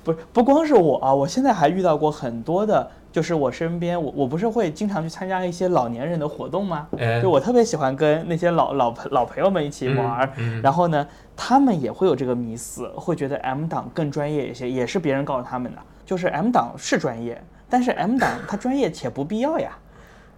[0.04, 6.88] 不是不光是我啊，我现在还遇到过很多的，就是我身边，我我不是会经常去参加一些老年人的活动吗？
[6.98, 11.08] 哎就我特别喜欢跟那些老老朋老朋友们一起玩儿，嗯嗯然后呢，
[11.38, 17.40] 他们也会有这个迷思，会觉得 M 档更专业一些，也是别人告诉他们的，就是 M 档是专业，
[17.70, 19.78] 但是 M 档它专业且不必要呀，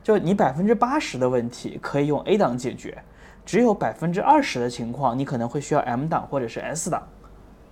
[0.03, 2.97] 就你百分之八十的问题可以用 A 档解决，
[3.46, 7.04] 只有百分之二十的情况你可能会需要 M 档或者是 S 档。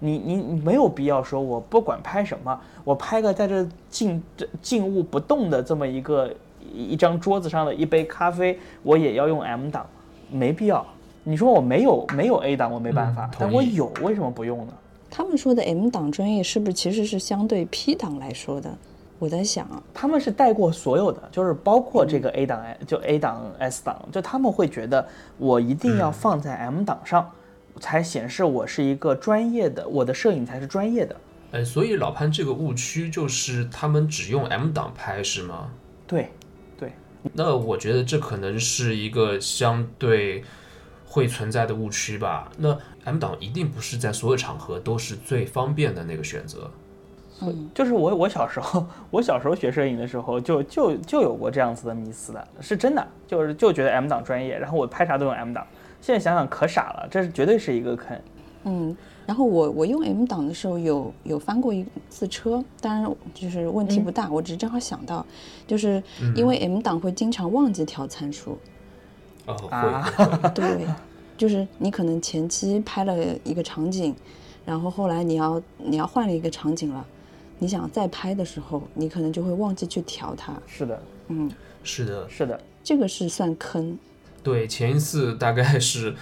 [0.03, 6.33] 你你你没有必要说，我不管拍什么，我拍个在这静这静物不动的这么一个
[6.73, 9.85] 一一张桌子上的一杯咖啡，我也要用 M 档，
[10.31, 10.83] 没必要。
[11.23, 14.73] 你说我没有没有 A 档，我没办法，嗯但我有，为什么不用呢？
[15.11, 18.75] 他们说的 M 档专业是不是其实是相对 P 档来说的？
[19.21, 25.07] 我在想啊，他们是带过所有的，就是包括这个 A 档，就 A 档、S 档，就他们会觉得
[25.37, 27.31] 我一定要放在 M 档上，
[27.79, 31.15] 才显示我是一个专业的，我的摄影才是专业的。
[31.51, 35.69] 哎，所以老潘这个误区就是他们只用 M 档拍是吗？
[36.07, 36.31] 对，
[36.75, 36.91] 对，
[37.33, 40.43] 那我觉得这可能是一个相对
[41.05, 42.51] 会存在的误区吧。
[42.57, 46.71] 那 M 档一定不是在所有场合都是最方便的那个选择。
[47.73, 55.65] 就是我我小时候，我小时候学摄影的时候就就就有过这样子的迷思的，是真的，就是就觉得 M 档专业，然后我拍啥都用 M 档。
[56.01, 58.19] 现在想想可傻了，这是绝对是一个坑。
[58.63, 65.25] 嗯，然后我我用 M 档的时候有有翻过一次车，当然就是问题不大，我只是正好想到，
[65.65, 66.01] 就是
[66.35, 68.57] 因为 M 档会经常忘记调参数，
[69.69, 70.07] 啊
[70.53, 70.85] 对，
[71.37, 74.15] 就是你可能前期拍了一个场景，
[74.63, 77.05] 然后后来你要你要换了一个场景了，
[77.61, 81.47] 你想再拍的时候，你可能就会忘记去调它，是的，嗯，
[81.83, 83.99] 是的，是的，这个是算坑，
[84.41, 86.15] 对，前一次大概是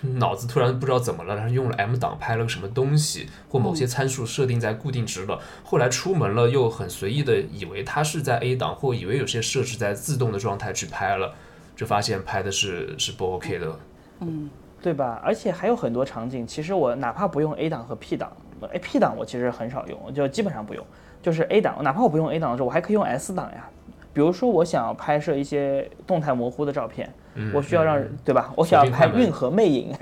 [0.00, 11.34] 脑子突然不知道怎么了，然后用了 M 档拍了个什么东西，或某些参数设定在固定值了，后来出门了又很随意的以为它是在 A 档，或以为有些设置在自动的状态去拍了，
[11.74, 13.76] 就发现拍的是是不 OK 的。
[14.20, 14.48] 嗯，
[14.80, 15.20] 对吧？
[15.24, 18.30] 而且还有很多场景，其实我哪怕不用 A 档和 P 档
[18.72, 20.84] ，A P 档我其实很少用，就基本上不用。
[21.22, 23.68] 就是 A 档，哪怕我不用 A 档的时候，我还可以用 S 档呀。
[24.12, 28.52] 比如说我想要拍摄一些动态模糊的照片，嗯，我需要让嗯对吧？
[28.56, 29.92] 我想要拍锁定快门晕和魅影，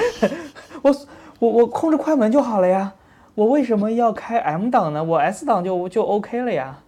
[0.82, 0.94] 我
[1.40, 2.94] 我我控制快门就好了呀。
[3.34, 5.02] 我为什么要开 M 档呢？
[5.02, 6.78] 我 S 档就就 OK 了呀，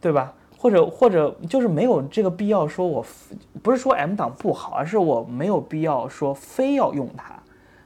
[0.00, 0.34] 对吧？
[0.58, 3.04] 或者或者就是没有这个必要说我
[3.62, 7.37] 不是说 M 档不好，而是我没有必要说非要用它，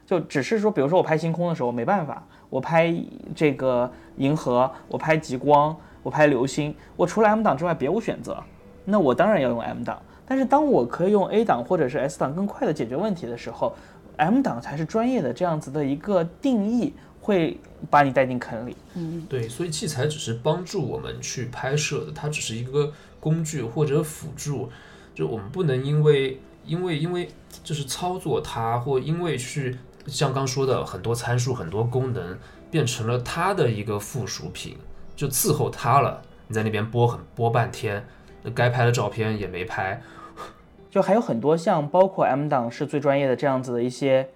[0.05, 2.93] 就只是说，比如说我拍星空的时候没办法，我拍
[3.35, 8.43] 这个银河，我拍极光，我拍流星，我除了 M 档之外别无选择，
[8.85, 10.01] 那我当然要用 M 档。
[10.25, 13.75] 但是当我可以用 A 档或者是 S 档更快的解决问题的时候
[14.15, 18.75] ，M 档才是专业的这样子的一个定义，会把你带进坑里。
[18.95, 24.69] 嗯对，所以器材只是帮助我们去拍摄的，它只是一个工具或者辅助，
[25.13, 27.29] 就我们不能因为因为因为
[27.61, 29.77] 就是操作它，或因为去
[30.07, 32.37] 像刚说的很多参数、很多功能
[32.69, 34.77] 变成了它的一个附属品，
[35.15, 36.21] 就伺候它了。
[36.47, 38.05] 你在那边播很播半天，
[38.53, 40.01] 该拍的照片也没拍。
[40.91, 44.27] 就还有很多像包括 M 档是最专业的这样子的一些，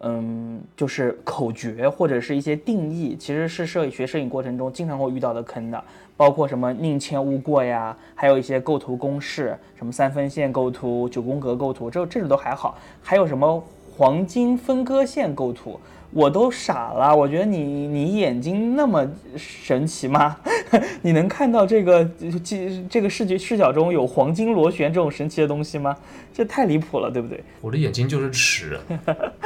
[0.00, 5.84] 嗯，就是口诀或者是一些定义，其实是摄影学摄影过程中经常会遇到的坑的，
[6.16, 13.62] 包括什么宁欠勿过呀，还有一些构图公式，什么三分线构图、九宫格构图，这这种都还好，还有什么
[13.96, 15.78] 黄金分割线构图。
[16.10, 19.04] 我都傻了，我觉得你你眼睛那么
[19.36, 20.36] 神奇吗？
[21.02, 22.04] 你能看到这个
[22.44, 25.96] 这这个视觉视角中有黄金螺旋这种神奇的东西吗？
[26.32, 27.42] 这太离谱了，对不对？
[27.60, 28.78] 我的眼睛就是尺，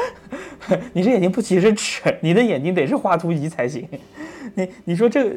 [0.92, 3.88] 你这眼睛不仅是尺，你的眼睛得是画图仪才行。
[4.54, 5.32] 你你说这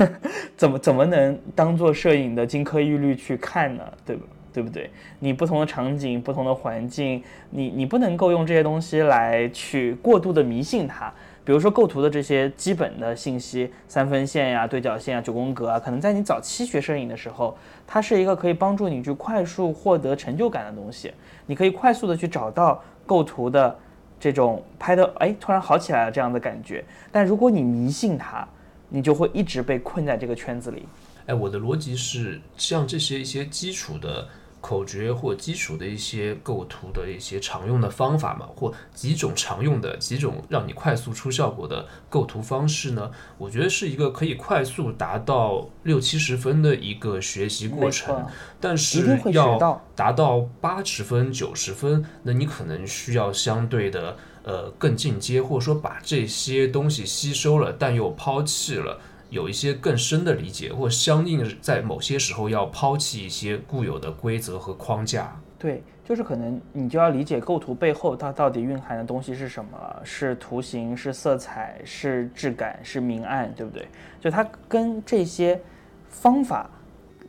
[0.56, 3.82] 怎么怎么能当做摄影的金科玉律去看呢？
[4.06, 4.22] 对吧？
[4.52, 4.90] 对不对？
[5.18, 11.12] 你不同的场景、不同的环境，你你不能够用这些东西来去过度的迷信它。
[11.42, 21.12] 比如说构图的这些基本的信息，三分线呀、对角线啊、九宫格啊，可能在你早期学摄影的时候，它是一个可以帮助你去快速获得成就感的东西。
[21.46, 23.76] 你可以快速的去找到构图的
[24.20, 26.84] 这种拍的，哎，突然好起来了这样的感觉。
[27.10, 28.46] 但如果你迷信它，
[28.88, 30.86] 你就会一直被困在这个圈子里。
[31.26, 34.28] 哎，我的逻辑是像这些一些基础的。
[34.60, 43.10] 口诀或基础的一些构图的一些常用的方法嘛，或几种常用的几种让你快速出效果的构图方式呢？
[43.38, 48.26] 我觉得是一个可以快速达到六七十分的一个学习过程。
[48.60, 59.00] 但是要达到八十分、九十分，那你可能需要相对的呃更进阶，或者说把这些东西吸收了，但又抛弃了。
[59.30, 65.34] 有一些更深的理解，或相应在某些时候要抛弃一些固有的规则和框架。
[65.58, 73.86] 对，就是可能你就要理解构图背后它到底蕴含的东西是什么，是图形，是色彩，是质感，是明暗，对不对？
[74.20, 75.60] 就它跟这些
[76.08, 76.68] 方法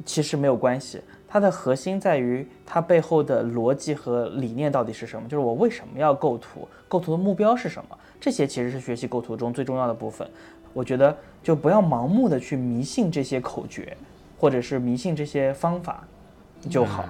[0.06, 10.26] 其实没有关系，它的核心在于它背后的逻辑和理念到底是什么，就是我为什么要构图，构图的目标是什么，这些其实是学习构图中最重要的部分。
[10.74, 11.14] 我觉得
[11.44, 13.98] 就不要盲目的去迷信这些口诀，
[14.39, 16.08] 或者是迷信这些方法
[16.70, 17.06] 就好。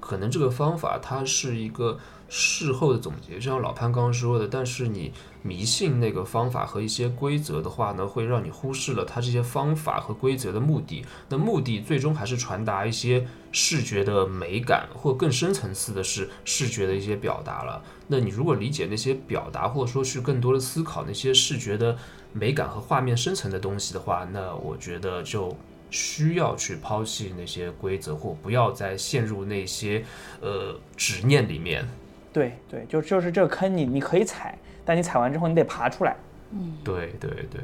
[0.00, 1.98] 可能这个方法它是一个
[2.28, 4.46] 事后的总结，就像老潘刚刚说的。
[4.46, 5.12] 但是你
[5.42, 11.04] 迷信那个方法和一些规则的话呢，会让你忽视了它这些方法和规则的目的。
[11.28, 17.82] 那目的最终还是传达一些视觉的美感，或更深层次的是视觉的一些表达了。
[18.06, 21.96] 那你如果理解那些表达，或者说去更多的思考那些视觉的。
[22.34, 25.56] 美感和画面深层的东西的话，那我觉得就
[25.88, 30.04] 需要去抛弃那些规则，或不要再陷入那些
[30.42, 31.88] 呃执念里面。
[32.32, 36.16] 对对，就就是这个坑，你你可以踩，但你踩完之后你得爬出来。
[36.50, 37.60] 嗯，对对对，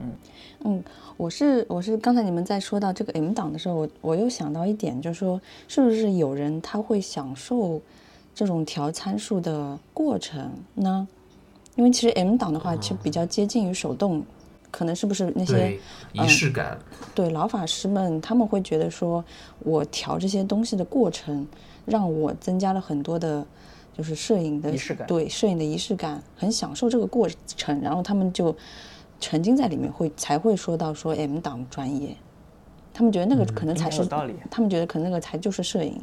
[0.00, 0.12] 嗯
[0.64, 0.84] 嗯，
[1.16, 7.80] 我是我是刚才你们在说到这个 M 档的时候，我我又想到一点，就是说是不是有人他会享受
[8.34, 11.06] 这种调参数的过程呢？
[11.74, 14.24] 因为其实 M 档的话，其实比较接近于手动，
[14.70, 15.78] 可能是不是那些
[16.12, 16.78] 仪式感？
[17.14, 19.22] 对老法师们，他们会觉得说，
[19.58, 21.46] 我调这些东西的过程，
[21.84, 23.46] 让我增加了很多的，
[23.96, 25.06] 就是摄影的仪式感。
[25.06, 28.54] 对摄影的仪式感，很享受这个过程，然后他们就
[29.20, 32.14] 沉浸在里面，会才会说到说 M 档专业，
[32.92, 35.98] 他们觉得那个可能才是有道理，他们觉得可能那个才就是摄影。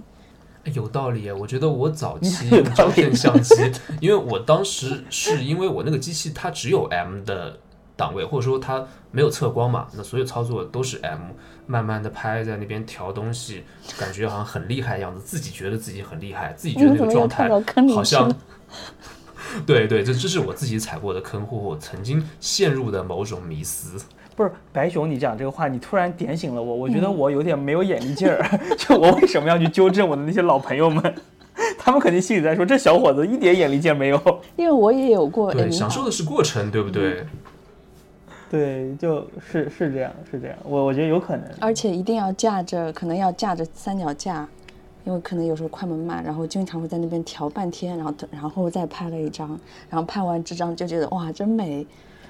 [0.73, 3.53] 有道理，我觉得我早期用照片相机，
[3.99, 7.59] 因为我当时是因为我那个机器它只有 M 的
[8.03, 11.19] 档位，或者说它没有测光嘛，那所有操作都是 M，
[11.65, 13.63] 慢慢的拍在那边调东西，
[13.97, 17.47] 感觉好像很厉害的样子，自己觉得自己很厉害，自己觉得那个状态
[17.93, 18.29] 好像，
[19.65, 24.03] 对对，这这是我自己踩过的坑，或我曾经陷入的某种迷思。
[24.35, 26.75] 不是白熊，你讲这个话，你突然点醒了我。
[26.75, 28.43] 我觉得我有点没有眼力劲儿，
[28.77, 31.15] 就我为什么要去纠正我的那些老朋友们？
[31.77, 34.41] 他们肯定心里在说，这小伙子一点眼力劲儿没有。
[34.55, 37.27] 因为我也有过，对，享受的是过程，对不对？
[38.53, 40.55] 对，就是是这样，是这样。
[40.63, 44.47] 我我觉得有可能，而且一定要架着，可能要架着三脚架，
[45.05, 51.83] 因为可能有时候快门慢，然后经常会在那边调半天，然后然后再拍了一张，然后拍完这张就觉得哇，真美。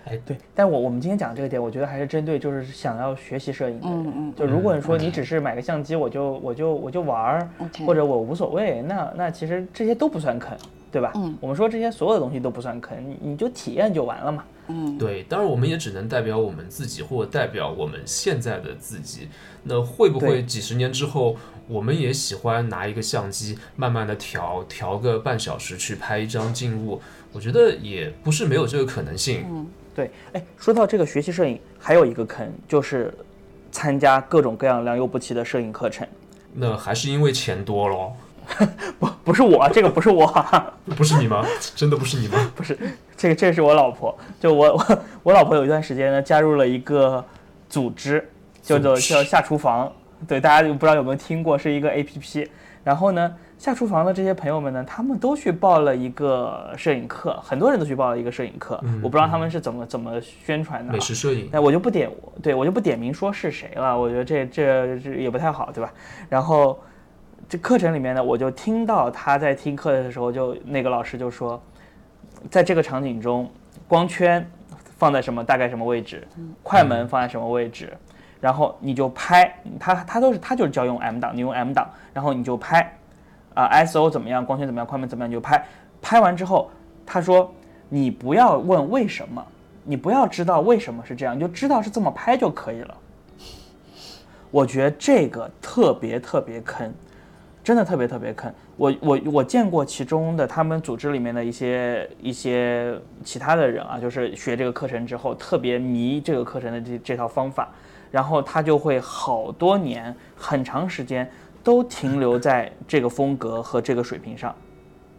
[0.05, 4.03] 哎，对，但我我们今天讲这个点，我觉得还是针对就是想要学习摄影的人。
[4.05, 4.33] 嗯嗯。
[4.33, 7.49] 就如果你说你只是买个相机，我就我就我就玩儿，
[7.85, 10.57] 或者我无所谓，那那其实这些都不算坑。
[10.93, 11.11] 对吧？
[11.15, 14.45] 嗯我们说这些所有的东西都不算坑，你你就体验就完了嘛。
[14.67, 19.27] 嗯，对，当然我们也只能代表我们自己，或者代表我们现在的自己。
[19.63, 21.35] 那会不会几十年之后，
[21.67, 27.01] 我们也喜欢拿一个相机，慢慢的调调个半小时去拍一张静物？
[27.33, 29.43] 我觉得也不是没有这个可能性。
[29.49, 33.13] 嗯对，哎，说到这个学习摄影，还有一个坑就是
[33.71, 36.07] 参加各种各样良莠不齐的摄影课程。
[36.53, 38.15] 那还是因为钱多咯，
[38.99, 40.25] 不，不是我，这个不是我，
[40.95, 41.45] 不是你吗？
[41.75, 42.37] 真的不是你吗？
[42.55, 42.77] 不是，
[43.15, 44.17] 这个这个是我老婆。
[44.39, 47.23] 就我我我老婆有一段时间呢，加入了一个
[47.69, 48.27] 组织，
[48.61, 49.91] 叫做叫下厨房。
[50.27, 52.49] 对，大家不知道有没有听过，是一个 A P P。
[52.83, 58.77] 然后呢，下厨房的这些朋友们呢，他们都去报了一个摄影课，很多人都去报了一个摄影课。
[58.83, 60.93] 嗯我不知道他们是怎么怎么宣传的啊。
[60.93, 62.09] 美食摄影，那我就不点，
[62.41, 65.93] 对我就不点名说是谁了，我觉得这这这也不太好，对吧？
[66.27, 66.77] 然后
[67.53, 71.61] 这课程里面呢，我就听到他在听课的时候就，那个老师就说，
[72.49, 73.47] 在这个场景中，
[73.87, 74.43] 光圈
[74.97, 76.27] 放在什么大概什么位置，
[76.63, 77.95] 快门放在什么位置，
[78.41, 82.91] 然后你就拍，他他都是他就是教用 M 档，你用 M 档，然后你就拍，
[83.53, 85.63] 啊、ISO 怎么样，光圈怎么样，快门怎么样，你就拍，
[86.01, 86.71] 拍完之后，
[87.05, 87.53] 他说
[87.87, 89.45] 你不要问为什么。
[89.83, 92.97] 你不要知道为什么是这样，你就知道是这么拍就可以了。
[94.49, 96.91] 我觉得这个特别特别坑，
[97.63, 98.53] 真的特别特别坑。
[98.75, 102.93] 我我我见过其中的他们组织里面的一些一些
[103.23, 107.69] 其他的人啊，就是学这个课程之后特别迷这个课程的这这套方法，
[108.11, 111.29] 然后他就会好多年很长时间
[111.63, 114.53] 都停留在这个风格和这个水平上。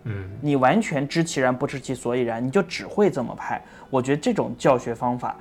[0.07, 3.62] 嗯，你完全知其然不知其所以然，你就只会这么拍。
[3.88, 5.34] 我觉得这种教学方法，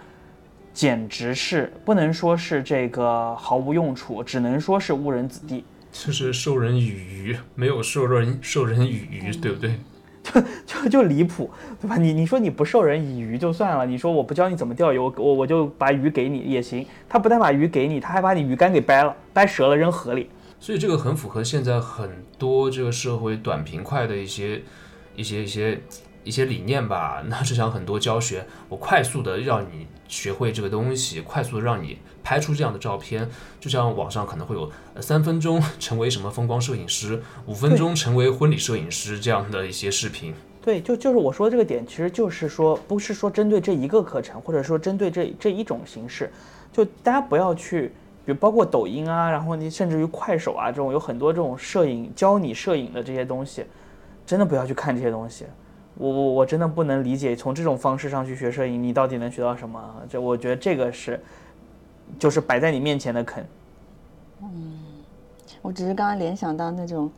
[0.72, 5.66] 简直是不能说是这个毫无用处，只能说是误人子弟。
[5.94, 9.80] 就是授人以鱼，没有授人授人以渔，对不对？
[10.66, 11.98] 就 就离谱，对吧？
[11.98, 16.86] 你你说你不授人以渔就算了，你说我不教你怎么钓鱼，我我我就把鱼给你也行。
[17.08, 20.30] 他不但把鱼给你，他还把你鱼竿给掰了，掰折了扔河里。
[20.60, 24.62] 所以这个很符合现在很多这个社会短平快的一些
[25.16, 25.82] 一些一些
[26.24, 27.22] 一些理念吧。
[27.28, 33.28] 那就像很多教学，我快速的让你学会这个东西，快速的让你拍出这样的照片。
[33.60, 40.32] 就像网上可能会有呃三分钟 成为什么风光摄影师，五分钟成为婚礼摄影师这样的一些视频。
[40.62, 46.32] 对，就就是我说的这个点，其实就是说，不是说针对这一个课程，或者说针对这这一种形式，
[46.72, 47.88] 就大家不要去，
[48.24, 53.66] 比如包括抖音啊，然后你甚至于快手啊这种有很多这种摄影教你摄影的这些东西，
[54.26, 55.46] 真的不要去看这些东西。
[55.96, 59.80] 我我我真的不能理解，从这种方式上去学摄影，你到底能学到什么？
[60.10, 61.20] 这我觉得这个是，
[62.18, 63.44] 就是摆在你面前的坑。
[64.42, 64.80] 嗯
[65.62, 67.10] 我只是刚刚联想到那种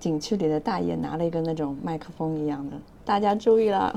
[0.00, 3.94] 景区里的大爷拿了一个那种麦克风一样的，大家注意了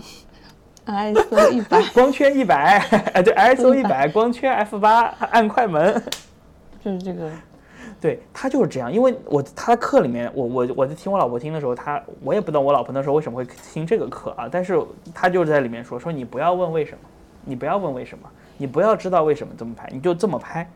[0.86, 2.78] ，ISO 一百，光圈一百，
[3.14, 6.00] 哎 对，ISO 一百，光圈 F 八，按快门。
[6.84, 7.32] 就是这个，
[8.06, 13.43] 对他就是这样，因为我他的课里面，我我我在听我老婆听的时候，他我也不懂我老婆那时候为什么会
[13.74, 14.80] 听这个课啊，但是
[15.12, 16.99] 他就是在里面说说你不要问为什么，
[17.45, 18.30] 你不要问为什么，
[18.60, 20.70] 你不要知道为什么这么拍，你就这么拍。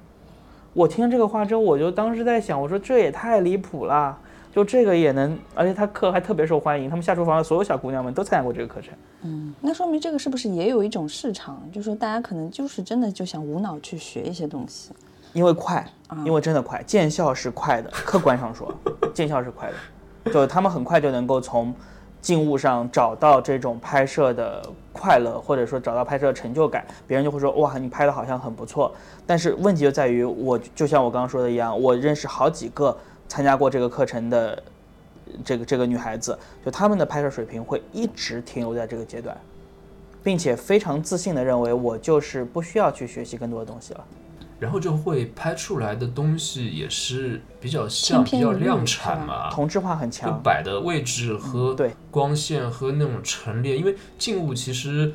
[0.74, 4.18] 我听这个话之后，我就当时在想，我说这也太离谱了，
[4.52, 8.92] 就这个也能，而且他课还特别受欢迎，他们下厨房的所有小姑娘们都参加过这个课程。
[9.22, 11.62] 嗯，那说明这个是不是也有一种市场？
[11.72, 14.92] 就是说大家可能就是真的就想无脑去学一些东西，
[15.34, 15.86] 因为快，
[16.26, 18.74] 因为真的快，见效是快的， 客观上说，
[19.14, 21.74] 见效是快的，就他们很快就能够从
[22.22, 24.62] 静物上找到这种拍摄的
[24.92, 28.94] 快乐，或者说找到拍摄的成就感，别人就会说哇，你拍的好像很不错。
[29.26, 34.64] 但是问题就在于，我就像我刚刚说的一样，我认识好几个参加过这个课程的
[35.46, 39.38] 这个这个女孩子，就她们的拍摄水平会一直停留在这个阶段，
[40.22, 44.04] 并且非常自信的认为我就是不需要去学习更多的东西了。
[44.60, 55.14] 然后就会拍出来的东西也是比较像、比较量产嘛，同质化很就强，摆的位置和对光线和那种陈列，因为静物其实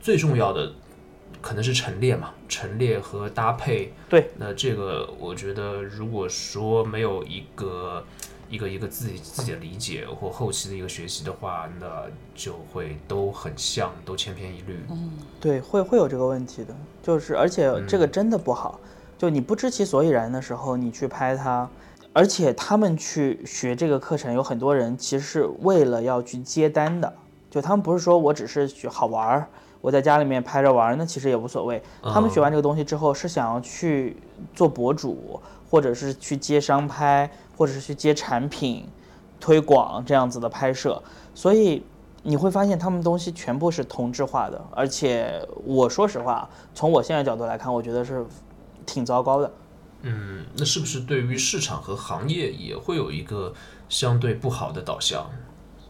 [0.00, 0.72] 最重要的
[1.42, 3.92] 可能是陈列嘛，陈列和搭配。
[4.08, 8.04] 对，那这个我觉得，如果说没有一个
[8.54, 12.04] 一个一个自己自己的理解或后期的一个学习的话，那
[12.36, 14.78] 就会都很像，都千篇一律。
[14.90, 15.10] 嗯。
[15.40, 18.78] 对，会会有这个问题的，就是而且这个真的不好，
[19.18, 21.68] 就你不知其所以然的时候，你去拍它，
[22.12, 27.12] 而且他们去学这个课程，有很多人其实是为了要去接单的，
[27.50, 29.48] 就他们不是说我只是去好玩儿，
[29.80, 31.82] 我在家里面拍着玩儿，那其实也无所谓。
[32.02, 34.16] 他们学完这个东西之后，是想要去
[34.54, 35.40] 做博主，
[35.74, 38.86] 或者是去接商拍，或者是去接产品
[39.40, 41.02] 推广这样子的拍摄，
[41.34, 41.82] 所以
[42.22, 48.24] 你会发现他们东西全部是同质化的，而且我说实话，从我现在角度来看，我觉得是
[48.86, 49.50] 挺糟糕的。
[50.02, 53.52] 嗯，那是不是对于市场和行业也会有一个
[53.88, 55.26] 相对不好的导向？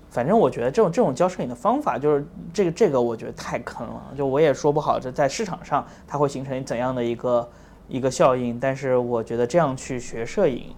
[0.09, 4.03] 反正我觉得这种这种教摄影的方法，就是这个这个，我觉得太坑了。
[4.17, 7.47] 就我也说不好，这在市场上它会形成怎样的一个
[7.89, 8.59] 一个效应。
[8.59, 10.75] 但是我觉得这样去学摄影，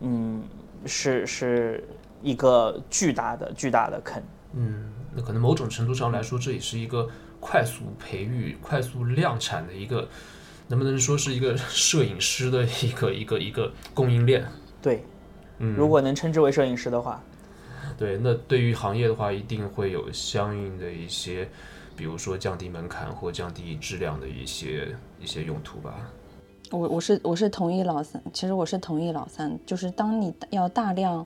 [0.00, 0.42] 嗯，
[0.86, 1.84] 是是
[2.22, 4.22] 一个巨大的巨大的坑。
[4.54, 7.08] 嗯，那可能某种程度上来说，这也是一个
[7.40, 10.08] 快速培育、快速量产的一个，
[10.68, 14.44] 能不能说是一个摄影师的一个一个一个供应链？
[14.80, 15.04] 对，
[15.58, 17.22] 嗯，如果能称之为摄影师的话，
[17.96, 21.48] 对，那对于行业的话，一定会有相应的一些，
[21.96, 25.94] 比如说降低门槛或降低质量的一些一些用途吧。
[26.72, 31.24] 我我是我是同意老三，其实我是同意老三，就是当你要大量。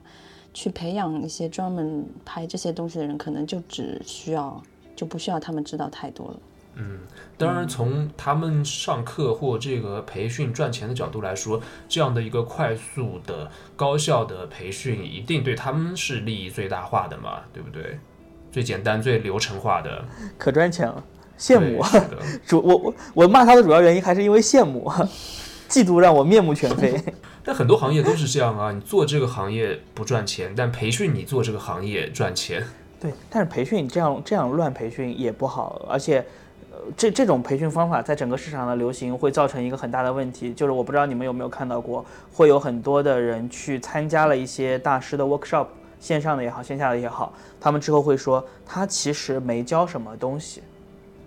[0.53, 4.59] 去培养一些专门拍这些东西的人，可能就只需要，
[4.95, 6.39] 就不需要他们知道太多了。
[6.73, 7.01] 嗯，
[7.37, 17.99] 当然，从他们上课或这个培训赚钱的角度来说，这样的一个快速的、高效的培训，一定对他们是利益最大化的嘛，对不对？
[18.51, 20.03] 最简单、最流程化的，
[20.39, 21.03] 可赚钱了，
[21.37, 21.83] 羡慕。
[22.45, 24.91] 主我我我骂他的主要原因还是因为羡慕，
[25.69, 26.99] 嫉妒让我面目全非。
[27.43, 32.61] 但很多行业都是这样啊，你做这个行业不赚钱，但培训你做这个行业赚钱。
[32.99, 36.17] 对，但是培训这样这样乱培训也不好，而且，
[36.71, 45.67] 呃，这这种培训方法在整个市场的流行会造成一个很大的问题，就是我不知道你们有没有看到过，会有很多的人去参加了一些大师的 workshop，
[45.99, 47.31] 线上的也好，线下的也好，
[47.61, 50.63] 他们之后会说他其实没教什么东西。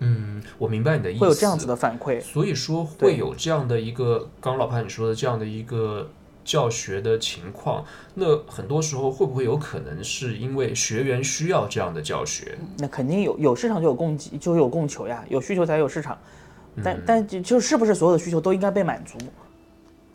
[0.03, 1.21] 嗯，我明白你的意思。
[1.21, 6.09] 会有这样子的反馈，所以说会有这样的一个，刚老潘你说的这样的一个
[6.43, 7.85] 教学的情况。
[8.15, 12.57] 那很多时候会不会有可能是因为学员需要这样的教学？
[12.79, 16.17] 那肯定有，有市场就有供给，就有供求呀，有需求才有市场。
[16.83, 19.19] 但但就就是不是所有的需求都应该被满足？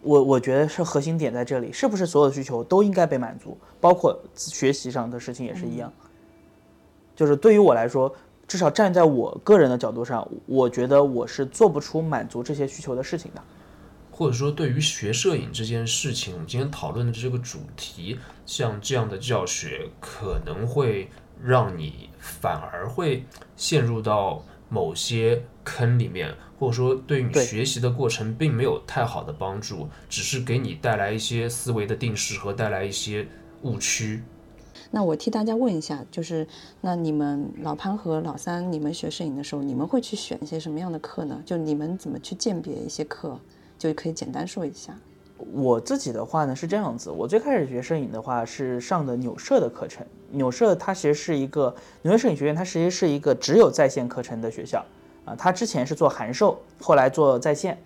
[0.02, 3.56] 我我觉得是核心点在这里，是不是所有的需求都应该被满足？
[3.80, 5.92] 包括学习上的事情也是一样。
[7.14, 8.12] 就是对于我来说。
[8.46, 13.42] 至少站在我个人的角度上，我觉得我是做不出满足这些需求的事情的。
[14.10, 21.10] 或者说，对于学摄影这件事情，我们今天讨论的这个主题，像这样的教学，可能会
[21.42, 23.26] 让你反而会
[23.56, 33.28] 陷入到某些坑里面，或者说，对于你学习的过程并没有太好的帮助，只是给你带来一些思维的定式和带来一些
[33.62, 34.22] 误区。
[34.90, 36.46] 那我替大家问一下，就是
[36.80, 41.42] 那你们老潘和老三，你们学摄影的时候，你们会去选一些什么样的课呢？
[41.44, 43.38] 就你们怎么去鉴别一些课，
[43.78, 44.96] 就可以简单说一下。
[45.52, 50.06] 我自己的话呢是这样子，我最开始学摄影的话是上的纽摄的课程。
[50.30, 54.84] 纽摄它其实是一个纽约摄影学院，它其实是一个只有在线课程的学校
[55.24, 55.34] 啊。
[55.36, 57.76] 它之前是做函授，后来做在线，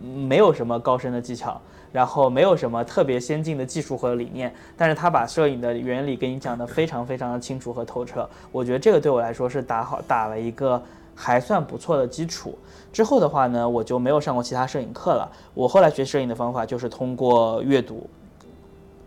[0.00, 1.60] 没有什么高深的技巧。
[1.92, 8.28] 然后没有什么特别先进的技术和理念，但是他把摄影的原理给你讲得非常非常的清楚和透彻。
[8.50, 10.82] 我觉得这个对我来说是打好打了一个
[11.14, 12.58] 还算不错的基础。
[12.92, 15.30] 之后的话呢，我就没有上过其他摄影课了。
[15.54, 18.08] 我后来学摄影的方法就是通过阅读、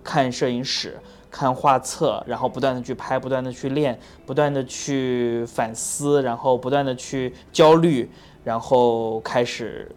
[0.03, 0.97] 看摄影史、
[1.31, 8.09] 看画册，然后不断的去拍，不断的去练，不断的去反思，然后不断的去焦虑，
[8.43, 9.91] 然后开始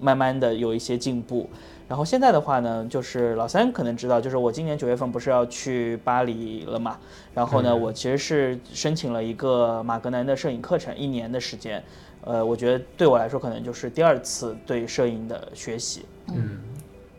[0.00, 1.48] 慢慢的有一些进步。
[1.92, 6.98] 然后现在的话呢，就是老三可能知道，就是我今年九月份不是要去巴黎了嘛？
[7.34, 11.84] 然后呢，我其实是申请了一个马格南的摄影课程，一年的时间。
[12.24, 16.06] 呃，我觉得对我来说可能就是第二次对摄影的学习。
[16.28, 16.60] 嗯，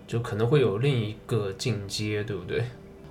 [0.07, 2.63] 就可能会有另一个进阶，对不对？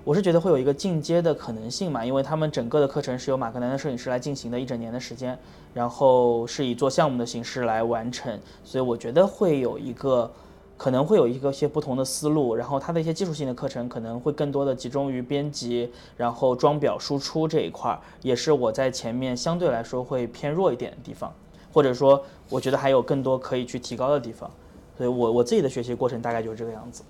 [0.02, 5.38] 我是觉得会有一个进阶的可能性嘛，因为他们整个的课程是由马格南的摄影师来进行的一整年的时间，
[5.72, 10.28] 然后是以做项目的形式来完成，所以我觉得会有一个。
[10.76, 21.32] 可能会有一个些不同的思路，然后它的一些技术性的课程可能会更多的集中于编辑，然后装裱输出这一块儿，也是我在前面相对来说会偏弱一点的地方，
[21.72, 24.50] 或者说我觉得还有更多可以去提高的地方，
[24.96, 27.04] 所以我我自己的学习过程大概就是这个样子。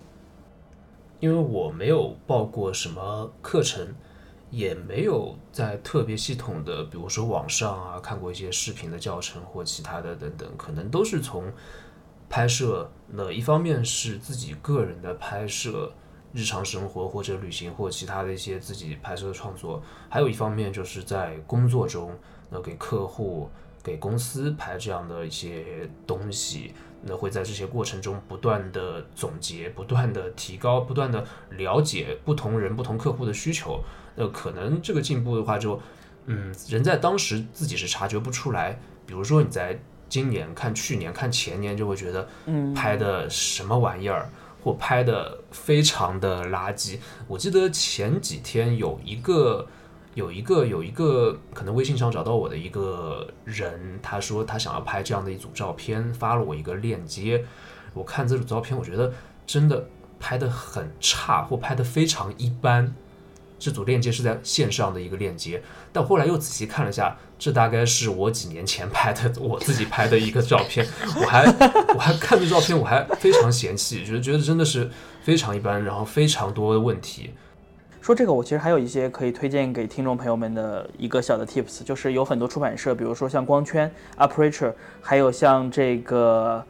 [1.21, 3.95] 因为我没有报过什么课程，
[4.51, 11.45] 也没有在特别系统的，比如说网上啊看过一些视频的教程或其他的等等，可能都是从。
[12.33, 15.93] 拍摄，那一方面是自己个人的拍摄，
[16.33, 22.11] 日常生活或者旅行或其他的一些自己拍摄的创作，还有一方面就是在工作中，
[22.49, 23.51] 那给客户、
[23.83, 26.73] 给公司拍这样的一些东西，
[27.03, 33.85] 那会在这些过程中不断的总结、不断的提高、不断的了解不同人、不同客户的需求，
[34.17, 35.79] 那可能这个进步的话就
[36.25, 38.81] 嗯，人在当时自己是察觉不出来。
[39.05, 39.79] 比如说你在
[40.13, 44.29] 今年看去年看前年，就会觉得，嗯，拍的什么玩意儿，
[44.63, 46.99] 或拍的非常的垃圾。
[47.27, 49.67] 我记得前几天有一个。
[50.15, 57.43] 有一个有一个可能微信上找到我的一个人，他说他想要拍这样的一组照片，发了我一个链接。
[57.95, 59.11] 我看这组照片，我觉得
[59.47, 59.87] 真的
[60.21, 62.95] 拍的很差，或拍的非常一般。
[63.63, 70.85] 这组链接是在线上的一个链接，但后来又仔细看了一下，这大概是我几年前拍的，我自己拍的一个照片。
[71.15, 71.45] 我还
[71.95, 74.91] 我还看这照片，我还非常嫌弃，觉得觉得真的是
[75.23, 77.31] 非常一般，然后非常多的问题。
[78.01, 83.89] 说这个，我其实还有一些可以推荐给听众朋友们的一个小的 tips，就是有很多出版社，比如说像光圈、
[84.19, 86.65] Aperture，还有像这个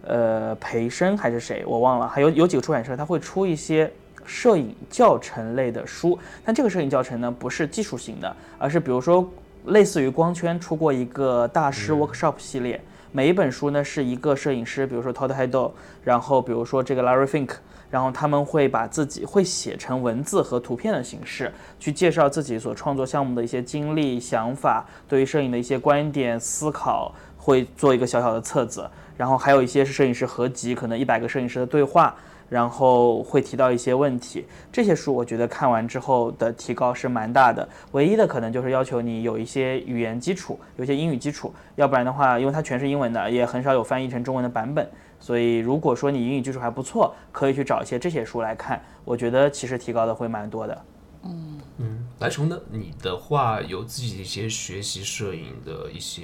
[0.00, 3.92] 呃培生还是谁，我忘了，还有有几个出版社，它会出一些
[4.28, 6.16] 摄影教程类的书。
[6.44, 9.28] 但这个摄影教程呢，不是技术型的，而是比如说
[9.64, 15.72] 类似于光圈出过一个大师 workshop 系列，每一本书呢是一个摄影师，比如说 Todd Hido，
[16.04, 17.56] 然后比如说这个 Larry Fink。
[17.90, 21.50] 然后他们会把自己会写成文字和图片的形式，
[21.80, 28.86] 去介绍自己所创作项目的一些经历、想法，对于摄影的一些观点、思考，会做一个小小的册子。
[29.16, 32.14] 然后还有一些是摄影师合集，可能一百个摄影师的对话，
[32.48, 34.44] 然后会提到一些问题。
[34.72, 37.68] 这些书我觉得看完之后的提高是蛮大的。
[37.92, 44.88] 唯一的可能就是要求你有一些语言基础，有些英语基础，要不然的话，因为它全是英文的，也很少有翻译成中文的版本。
[45.20, 48.80] 所以，如果说你英语基础还不错，可以去找一些这些书来看。
[49.04, 50.84] 我觉得其实提高的会蛮多的。
[51.24, 52.56] 嗯嗯，来成呢？
[52.70, 56.22] 你的话有自己一些学习摄影的一些，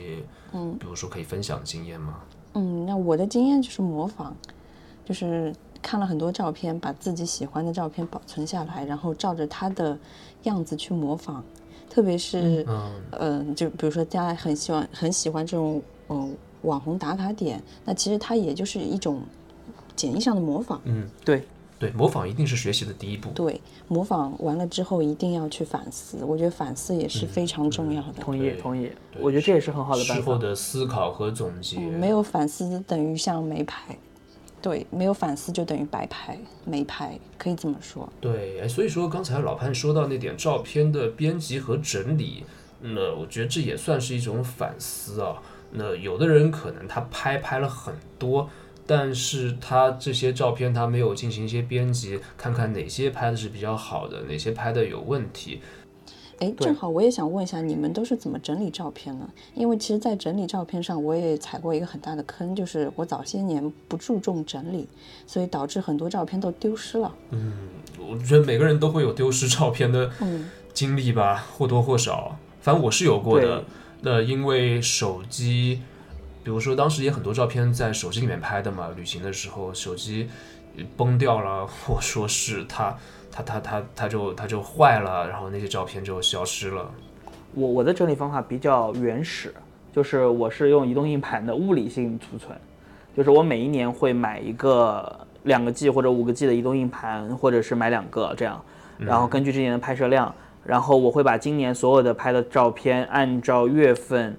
[0.52, 2.20] 嗯，比如说可以分享经验吗？
[2.54, 4.32] 嗯，那我的经验就是模仿，
[5.04, 5.52] 就是
[5.84, 9.96] 看了很多照片，把自己喜欢的照片保存下来，然后照着他的
[10.44, 11.44] 样子去模仿。
[11.90, 12.66] 特别是，
[13.12, 16.34] 嗯，就比如说大家很喜欢很喜欢这种，嗯。
[16.64, 19.20] 网红打卡点，那其实它也就是一种
[19.94, 20.80] 简易上的模仿。
[20.84, 21.42] 嗯，对
[21.78, 23.28] 对，模仿一定是学习的第一步。
[23.34, 28.22] 对，模仿完了之后一定要去反思，我觉得反思也是非常重要的。
[28.22, 30.24] 同意同意，我觉得这也是很好的办法。
[30.24, 33.94] 事后的思考和总结，没有反思等于像没拍。
[34.64, 38.10] 对，没有反思就等于白拍没拍，可以这么说。
[38.18, 42.44] 对，所以说刚才老潘说到那点照片的编辑和整理，
[42.80, 45.42] 那我觉得这也算是一种反思啊。
[45.70, 48.48] 那有的人可能他拍拍了很多，
[48.86, 55.60] 但是他这些照片他没有进行一些编辑，看看哪些拍的是比较好的，哪些拍的有问题。
[56.40, 59.28] 哎，正好我也想问一下，你们都是怎么整理照片呢？
[59.54, 64.88] 因为其实，在整理照片上，我也踩过一个很大的坑，就是我早些年不注重整理，
[65.26, 67.14] 所以导致很多照片都丢失了。
[67.30, 67.52] 嗯，
[67.98, 70.10] 我觉得每个人都会有丢失照片的
[70.72, 73.64] 经历吧，或多或少，反正我是有过的。
[74.00, 75.80] 那因为手机，
[76.42, 80.28] 比如说当时也很多照片在手机里面拍的嘛，旅行的时候手机
[80.96, 82.98] 崩掉了，或说是它
[83.34, 86.88] 它它它它就它就坏了，然后那些照片就消失了。
[87.52, 89.52] 我我的整理方法比较原始，
[89.92, 92.56] 就是我是用移动硬盘的物理性储存，
[93.16, 98.62] 就是我每一年会买一个两个 G 或者五个 G 的移动硬盘，或者是买两个这样，
[98.98, 100.32] 然后根据这年的拍摄量。
[100.64, 104.34] 然后我会把今年所有的拍的照片按照月份，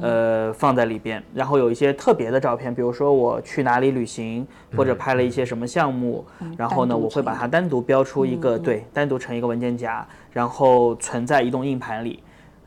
[0.00, 1.22] 呃放在里边。
[1.34, 6.24] 然后有一些特别的照片，比如说我去哪里旅行，或者拍了一些什么项目，
[6.56, 12.22] 然后呢我会把它单独标出一个，对，单独成一个文件夹，然后存在移动硬盘里，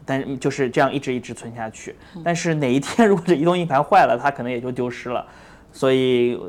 [0.06, 1.96] 但就是这样一直一直存下去。
[2.24, 5.26] 但是哪一天 如果这移动硬盘坏了，它可能也就丢失了。
[5.72, 6.40] 所以，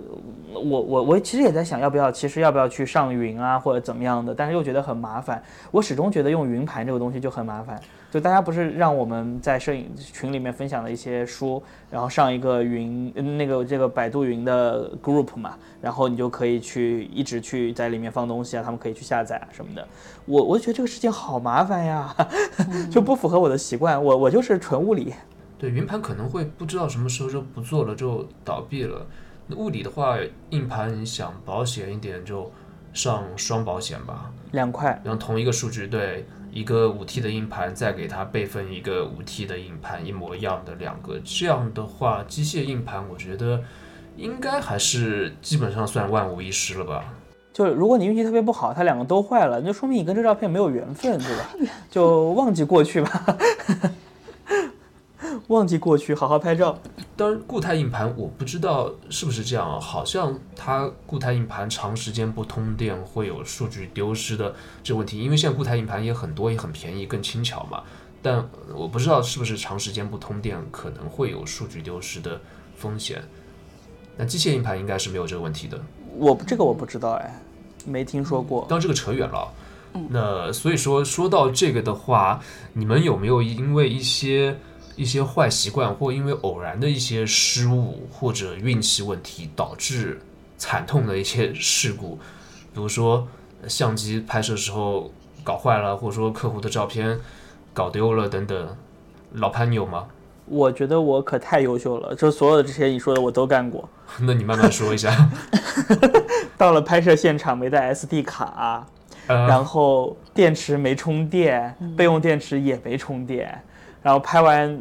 [0.55, 5.43] 我我我其实也在想，要不要其实要不要去上云啊，或者怎么样的，但是又觉得很麻烦。
[5.73, 7.77] 我始终觉得用云盘这个东西就很麻烦。
[8.17, 19.87] 就大家不是让我们在摄影群里面分享了一些书，然后上一个云那个这个百度云的 group 嘛，然后你就可以去一直去在里面放东西啊，他们可以去下载啊什么的。
[20.25, 22.17] 我我觉得这个事情好麻烦呀，
[22.91, 24.03] 就不符合我的习惯。
[24.03, 25.13] 我我就是纯物理。
[25.59, 29.07] 对云盘可能会不知道什么时候就不做了，就倒闭了。
[29.47, 30.17] 那物理的话，
[30.49, 32.51] 硬盘你想保险一点，就
[32.95, 34.99] 上双保险吧，两块。
[35.05, 36.27] 然后同一个数据，对
[36.57, 43.61] 一个五 T 的硬盘，再给它备份一个五 T 的硬盘，一模一样的两个，这样的话，机械硬盘我觉得
[44.17, 47.05] 应该还是基本上算万无一失了吧。
[47.53, 51.45] 就如果你运气特别不好，它两个都坏了，那就说明你跟这照片没有缘分，对吧？
[51.91, 53.37] 就忘记过去吧。
[55.49, 56.79] 忘记过去，好好拍照。
[57.17, 65.21] 当然，固态硬盘我不知道是不是这样啊，好像它固态硬盘长时间不通电会有数据丢失的这个问题。
[65.21, 67.83] 因为现在固态硬盘也很多，也很便宜，更轻巧嘛。
[68.21, 68.45] 但
[68.75, 72.41] 我不知道是不是长时间不通电可能会有数据丢失的
[72.75, 73.23] 风险。
[74.17, 75.81] 那机械硬盘应该是没有这个问题的。
[76.17, 77.41] 我这个我不知道哎，
[77.85, 78.67] 没听说过。
[78.69, 79.49] 当这个扯远了。
[80.11, 82.39] 那所以说说到这个的话，
[82.75, 84.59] 你们有没有因为一些
[84.97, 90.21] 一些坏习惯，或因为偶然的一些失误或者运气问题，导致
[90.59, 92.17] 惨痛的一些事故？
[92.75, 93.29] 比如说
[93.69, 95.11] 相机拍摄时候
[95.45, 97.19] 搞坏了，或者说客户的照片
[97.73, 98.77] 搞丢了等等。
[99.33, 100.07] 老潘，你有吗？
[100.47, 103.89] 我觉得我可太优秀了，就所有的这些你说的我都干过。
[104.21, 105.31] 那你慢慢说一下。
[106.57, 108.87] 到了拍摄现场没带 SD 卡。
[109.29, 113.61] 然后电池没充电，备用电池也没充电，
[114.07, 114.81] 然后拍完，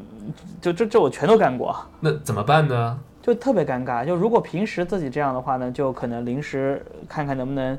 [0.62, 1.76] 就这这我全都干过。
[2.00, 3.00] 那怎么办呢？
[3.24, 4.06] 就特别尴尬。
[4.06, 7.76] 就如果平时自己这样的话呢，就可能临时看看能不能，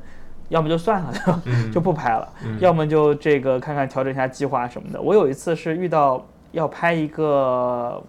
[0.48, 1.43] 要么就算了，
[1.73, 2.27] 就不拍了；
[2.59, 5.01] 要么就这个看看调整一下计划什么的。
[5.01, 8.02] 我有一次是遇到要拍一个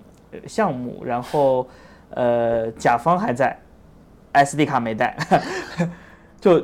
[0.47, 1.67] 项目，然后
[2.09, 3.55] 呃甲方还在
[4.33, 5.15] ，SD 卡没带，
[6.41, 6.59] 就。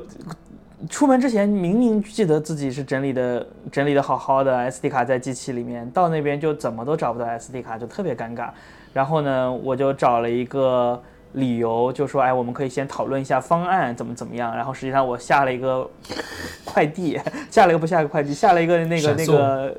[0.90, 8.50] 出门之前明明记得自己是整理的整理的好好的，SD 卡在机器里面，到那边就怎么都找不到 SD 卡，就特别尴尬。
[8.92, 11.02] 然后呢，我就找了一个
[11.34, 14.56] 理由，就说，哎，我们可以先讨论一下方案，怎么怎么样。
[14.56, 15.90] 然后实际上我下了一个
[16.66, 17.20] 快递，
[17.50, 19.76] 下了一个不下一个快递，下了一个那个那个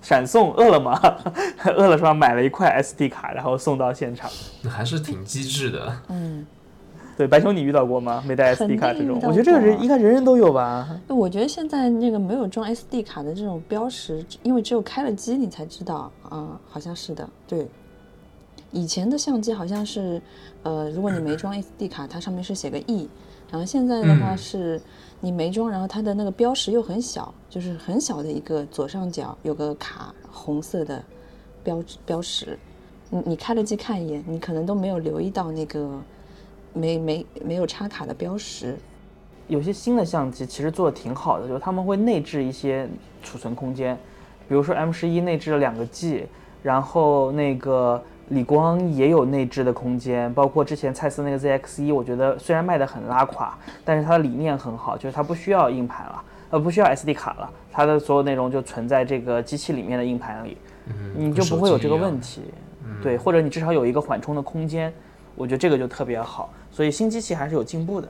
[0.00, 1.18] 闪送，饿了么，
[1.76, 4.30] 饿了么买了一块 SD 卡，然后送到现场。
[4.62, 5.98] 那还是挺机智的。
[6.08, 6.46] 嗯。
[7.18, 8.22] 对，白熊，你遇到过吗？
[8.24, 10.88] 没带 SD 卡这种，我觉得这个人应该人人都有吧。
[11.08, 17.28] 我觉得现在那个没有装 SD 卡的这种标识，因为只有开了机你才知道啊，好像是的。
[17.48, 17.66] 对，
[18.70, 20.22] 以前的相机好像是，
[20.62, 23.08] 呃，如果你没装 SD 卡，它上面是写个 E，
[23.50, 24.80] 然后现在的话是
[25.20, 31.02] 你没装，然后它的那个标识又很小，就是很小的一个左上角有个卡红色的
[31.64, 32.56] 标标识，
[33.10, 36.00] 你你开了机看一眼，你可能都没有留意到那个。
[36.78, 38.76] 没没没有插卡的标识，
[39.48, 42.88] 有些新的相机其实做的挺好的，就是他们会内置一些
[43.22, 43.96] 储存空间，
[44.48, 46.26] 比如说 M 十一内置了两个 G，
[46.62, 60.56] 然后那个理光也有内置的空间，包括之前蔡司那个 ZX 一，我觉得虽然卖的很拉垮，但是它的理念很好，就是它不需要硬盘了，呃不需要 SD 卡了，它的所有内容就存在这个机器里面的硬盘里，
[61.16, 62.42] 你就不会有这个问题，
[63.02, 64.92] 对，或者你至少有一个缓冲的空间。
[65.38, 68.08] 我觉得这个就特别好，所以新机器还是有进步的。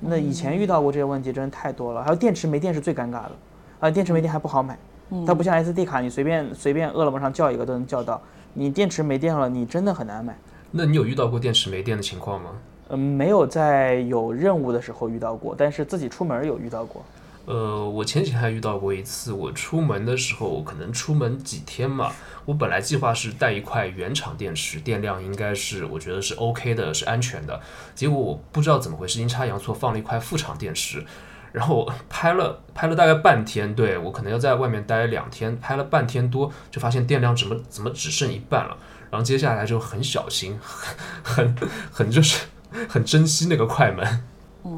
[0.00, 3.32] 那以前遇到过这些问题真的太多了，还有电池没电是最尴尬的，
[3.80, 4.78] 啊，电池没电还不好买，
[5.26, 8.18] 它不像 SD 卡，你随便随便饿了么上叫一个都能叫到，
[8.54, 10.34] 你电池没电了，你真的很难买。
[10.70, 12.50] 那你有遇到过电池没电的情况吗？
[12.88, 17.04] 嗯，没有在有任务的时候遇到过，但是自己出门有遇到过。
[17.50, 22.12] 呃，我前几天还遇到过一次，我出门的时候可能出门几天嘛，
[22.44, 27.60] 我本来计划是带一块原厂电池，电量应该是我觉得是 OK 的，是安全的。
[27.92, 31.04] 结果我不知道怎么回事，阴差阳错放了一块副厂电池，
[31.50, 38.76] 然后拍了拍了大概半天，对我可能要在外面待两天，拍了半天多，就发现电量怎么怎么只剩一半了。
[39.10, 40.56] 然后接下来就很小心，
[41.24, 41.56] 很
[41.90, 42.46] 很就是
[42.88, 44.22] 很珍惜那个快门。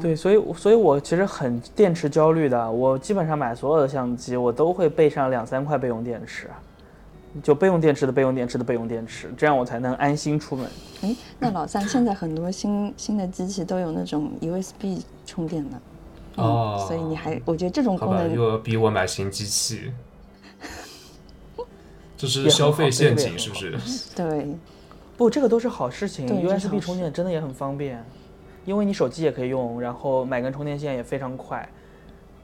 [0.01, 2.71] 对，所以，所以我其实很电池焦虑的。
[2.71, 6.49] 我基本上买所有的相机，我都会备上两三块备用电池，
[7.43, 10.65] 就备用电池的备用电池的备用电池，这样我才能安心出门。
[11.01, 15.77] 哎，那老三，现在很多新新的机器都有那种 USB 充电的
[16.35, 19.91] 哦，所以你还，我觉得这种功能又要逼我买新机器，
[22.15, 23.77] 这是消费陷阱，是不是？
[24.15, 24.55] 对，
[25.17, 28.01] 不，这个都是好事情，USB 充电真的也很方便。
[28.65, 31.67] 因为你手机也可以用，然后买根充电线也非常快。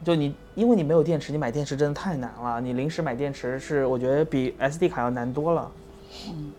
[0.04, 2.62] 就你，因为你没有电池，你买电池真的太难了。
[2.62, 5.72] 你临时买电池是，我觉得比 SD 卡要难多了。
[6.30, 6.52] 嗯，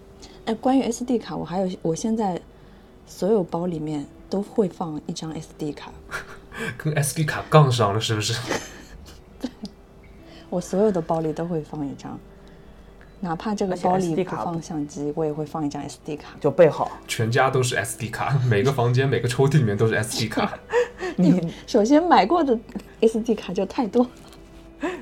[0.44, 2.40] 哎，关于 SD 卡，我还有，我现在
[3.06, 5.90] 所有包里面都会放一张 SD 卡。
[6.76, 8.34] 跟 SD 卡杠上了是不是？
[9.40, 9.50] 对，
[10.50, 12.18] 我所有的包里都会放一张。
[13.22, 16.90] 哪怕这个包里不放相机，我也会放一张 SD 卡，就备好。
[17.06, 20.58] 全家都是 SD 卡， 每个房间每个抽屉里面都是 SD 卡。
[21.16, 22.58] 你首先买过的
[23.02, 24.06] SD 卡就太多。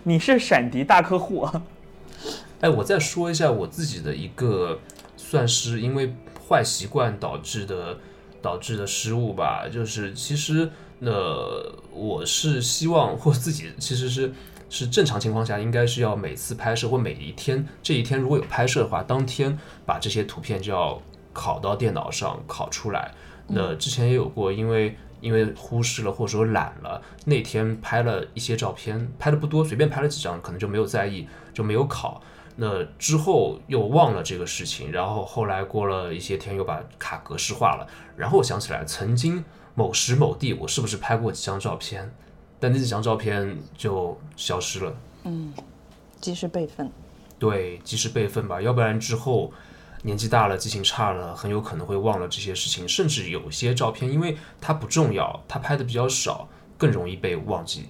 [0.03, 1.62] 你是闪迪大客户啊？
[2.61, 4.81] 哎，我再说一下我自己的一个，
[5.16, 6.12] 算是因为
[6.49, 7.99] 坏习惯导致的
[8.43, 9.69] 导致的失误吧。
[9.73, 10.69] 就是其实，
[10.99, 14.32] 呃，我是希望或自己其实是。
[14.70, 21.01] 是正常情况下，应该是要每次拍摄或每一天，这一天如果有拍摄的话，当天把这些图片就要
[21.35, 23.12] 拷到电脑上拷出来。
[23.47, 32.19] 那之前也有过，因为因为忽视了或者说懒了，那天拍了一些照片，拍的不多，随便拍了几张，可能就没有在意，就没有拷。
[32.57, 37.86] 那之后又忘了这个事情，然后后来过了一些天又把卡格式化了，
[38.16, 42.12] 然后我想起来曾经某时某地我是不是拍过几张照片，
[42.60, 44.94] 但那几张照片就消失了。
[45.24, 45.52] 嗯
[46.20, 46.90] 及时备份。
[47.39, 49.52] 对，及时备份吧，要不然之后
[50.02, 57.86] 年纪大了，记性差了，很有可能会忘了这些事情，甚至有些照片，因为它不重要，它拍的比较少，更容易被忘记。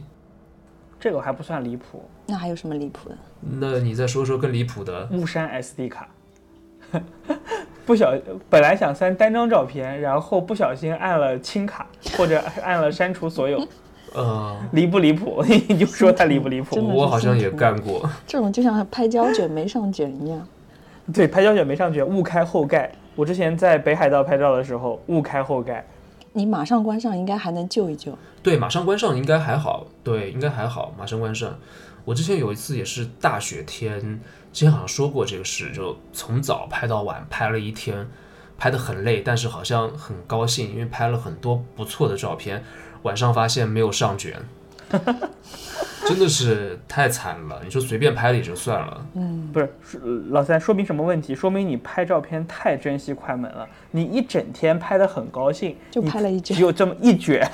[1.01, 2.07] 这个还不算离谱。
[2.27, 3.17] 那还有什么离谱的？
[3.41, 5.09] 那你再说说更离谱的？
[5.13, 6.09] 误删 SD 卡，
[7.87, 8.13] 不小
[8.51, 11.87] 本来想删单张照片，然后不小心按了清卡
[12.19, 13.67] 或者按了删除所有，
[14.15, 15.45] 呃，离不离谱？
[15.69, 16.77] 你就说它离不离谱？
[16.95, 18.09] 我好像也干过。
[18.27, 20.47] 这种就像拍胶卷没上卷一样。
[21.13, 22.91] 对，拍胶卷没上卷，误开后盖。
[23.15, 25.85] 我之前在北海道拍照的时候误开后盖，
[26.33, 28.17] 你马上关上，应该还能救一救。
[28.43, 31.59] 对，马上关上应该还好，对，应该还好，马上关上。
[32.05, 34.01] 我之前有一次也是大雪天，
[34.53, 38.07] 之前好像说过这个事，就从早拍到晚，拍了一天，
[38.57, 42.63] 拍得很累，但是好像很高兴，因为拍了很多不错的照片。
[43.09, 44.35] 晚上发现没有上卷，
[46.05, 47.59] 真的是太惨了。
[47.65, 49.99] 你说随便拍了也就算了，嗯不是是
[50.29, 51.35] 老三，说明什么问题？
[51.35, 53.67] 说明你拍照片太珍惜快门了。
[53.91, 57.49] 你一整天拍的很高兴，就拍了一卷只有这么一卷，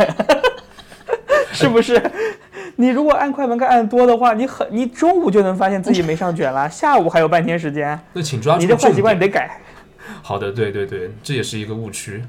[1.55, 2.03] 是不是？
[2.75, 7.97] 你如果按快门杆按多的话，你很你中午就能发现自己没上卷了，下午还有半天时间。
[8.13, 9.61] 那请抓住你这坏习惯你得改。
[10.21, 12.25] 好的，对对对，这也是一个误区。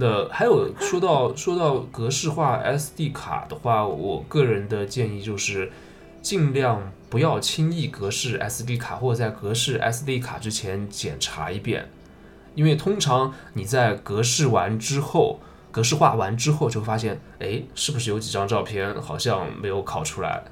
[0.00, 5.70] 那还有说到说到格式化 SD 卡的话，我个人的建议就是
[6.22, 11.90] 尽量不要轻易格式 SD 卡，或者在格式 SD 卡之前检查一遍，
[12.54, 15.38] 因为通常你在格式完之后，
[15.70, 20.42] 格式化完之后就发现，哎，是不是有几张照片好像没有拷出来？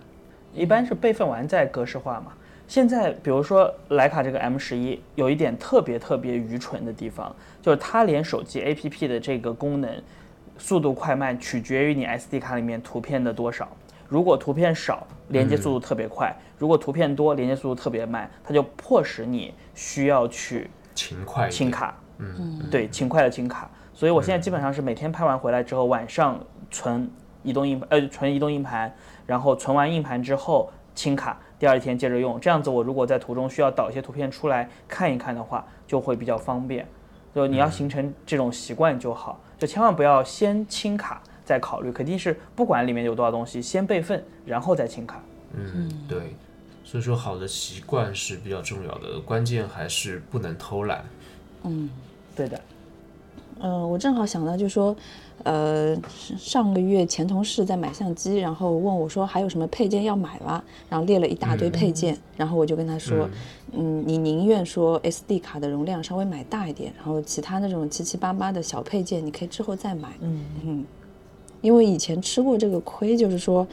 [0.53, 2.33] 一般是备份完再格式化嘛。
[2.69, 9.90] 现在比如说徕卡这个 M 十一，有一点特别特别愚蠢的地方，就是它连手机 APP 的这个功能
[10.59, 13.66] 速度快慢取决于你 SD 卡里面图片的多少。
[14.07, 23.70] 如果图片少，连接速度特别快；如果图片多，连接速度特别慢，它就迫使你需要去勤快，清卡，嗯，对，勤快的清卡。
[23.95, 26.39] 所以我现在基本上是每天拍完回来之后，晚上
[26.70, 27.11] 存
[27.43, 28.95] 移动硬呃存移动硬盘，
[29.27, 32.39] 然后存完硬盘之后清卡，第二天接着用。
[32.40, 36.86] 这样子我如果在途中需要导一些图片出来看一看的话，就会比较方便。
[37.35, 45.22] 就你要形成这种习惯就好，就千万不要先清卡再考虑，肯定是不管里面有多少东西，先备份，然后再清卡。
[45.52, 46.35] 嗯，对，
[46.85, 51.05] 所以说好的习惯是比较重要的，关键还是不能偷懒。
[51.64, 51.89] 嗯
[52.35, 52.60] 对的，
[53.60, 54.97] 嗯、我正好想到，就说，
[55.44, 55.97] 呃，
[56.36, 60.62] 上个月前同事在买相机，然后问我说还有什么配件要买吗？
[60.89, 63.28] 然后列了一大堆配件，然后我就跟他说，
[63.73, 70.09] 嗯，你宁愿说 SD 卡的容量稍微买大一点，然后其他那种七七八八的小配件，你可以之后再买。
[70.23, 70.85] 嗯
[71.60, 73.66] 因为以前吃过这个亏，就是说。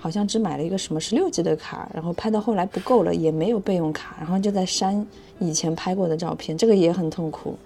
[0.00, 5.04] 好像只买了一个什么十六 G 的卡，然后拍到后来不够了，也没有备用卡，然后就在删
[5.40, 7.58] 以前拍过的照片，这个也很痛苦。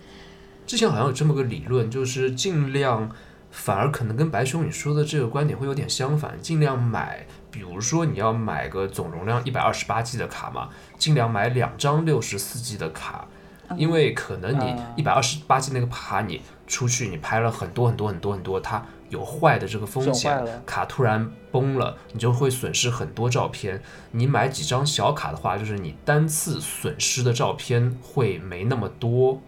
[0.65, 3.11] 之前好像有这么个理论，就是尽量，
[3.53, 13.29] 反而可能跟白熊你说的这个观点会有点相反，尽量买，比如说你要买个总容量一百二十八 G 的卡嘛，尽量买两张六十四 G 的卡，
[13.77, 23.83] 因为可能你啊一百二十八 G 那个卡你出去你拍了很多很多很多很多，它有坏的这个风险，卡突然崩了，你就会损失很多照片。
[24.13, 29.39] 你买几张小卡的话，就是你单次损失的照片会没那么多。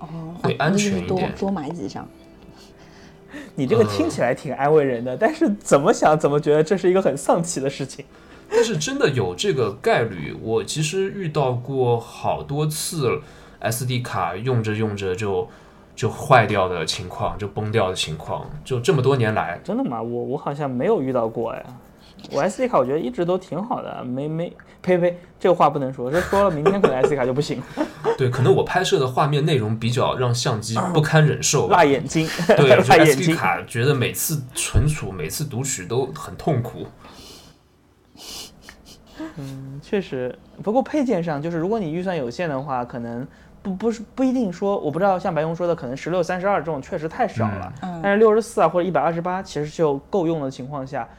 [0.00, 2.04] 哦，会安全一点多多买几张。
[3.56, 8.04] 你这个听起来挺安慰人的，但是怎么想怎么觉得这是一个很丧气的事情。
[8.50, 13.20] 但是真的有这个概率，我其实遇到过好多次
[13.62, 15.48] SD 卡用着用着就
[15.96, 20.02] 就坏掉的情况，就崩掉的情况，就这么多年来，真的吗？
[20.02, 21.64] 我我好像没有遇到过哎。
[22.30, 27.60] 我 SD 卡我觉得一直都挺好的，没没呸呸，这个话不能说，这说了明天可能 SD 卡就不行，
[28.16, 31.84] 对，可能我拍摄的画面内容比较让相机不堪忍受辣。
[31.84, 33.36] 眼睛，对，就 辣眼 SD 睛。
[33.36, 36.86] 卡觉得每次存储、每次读取都很痛苦。
[39.36, 43.26] 嗯确实，不过配件上就是如果你预算有限的话，可能
[43.62, 51.16] 不不是不一定说，我不知道像白熊说的，可能十六、三十二这种确实太少了，嗯但是六十四啊或者一百二十八其实就够用的情况下，嗯，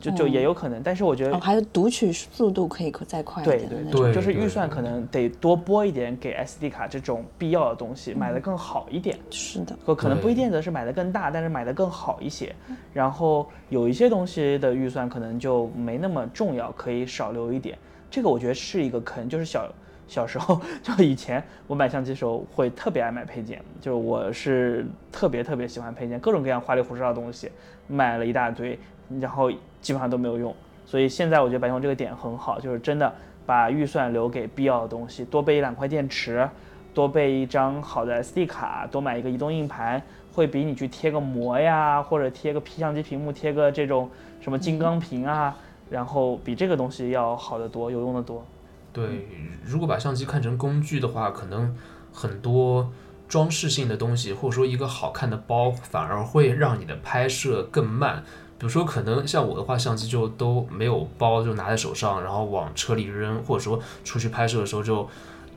[0.00, 0.82] 就就也有可能。
[0.82, 3.92] 但是我觉得哦，还有读取速度可以再快一点对对。
[3.92, 9.18] 对就是预算可能得多拨一点给 SD 卡这种必要的东西，买的更好一点。
[9.30, 12.54] 是的，可可能不一定的是买的更大，但是买的更好一些。
[12.92, 17.76] 然后有一些东西的预算可能就没那么重要，可以少留一点。
[18.10, 19.68] 这个我觉得是一个坑，就是小
[20.06, 27.50] 小时候 就以前我买相机的时候会特别爱买配件，就是我是特别特别喜欢配件，各种各样花里胡哨的东西
[27.88, 28.78] 买了一大堆，
[29.20, 29.50] 然后
[29.80, 30.54] 基本上都没有用。
[30.86, 33.12] 所以现在我觉得白熊这个点很好，就是真的
[33.46, 36.48] 把预算留给必要的东西，多备一两块电池，
[36.92, 40.00] 多备一张好的 SD 卡，多买一个移动硬盘，
[40.32, 44.10] 会比你去贴个膜呀，或者贴个 P 相机屏幕，贴个这种
[44.40, 45.56] 什么金刚屏啊，
[45.90, 48.44] 然后比这个东西要好得多，有用的多。
[48.92, 49.26] 对，
[49.64, 51.76] 如果把相机看成工具的话，可能
[52.12, 52.92] 很多
[53.26, 58.22] 装饰性的东西，或者说一个好看的包，反而会让你的拍摄更慢。
[58.58, 65.08] 比如说，可能像我的话，相机就都没有包，就拿在手上，然后往车里扔，或者说出去拍摄的时候就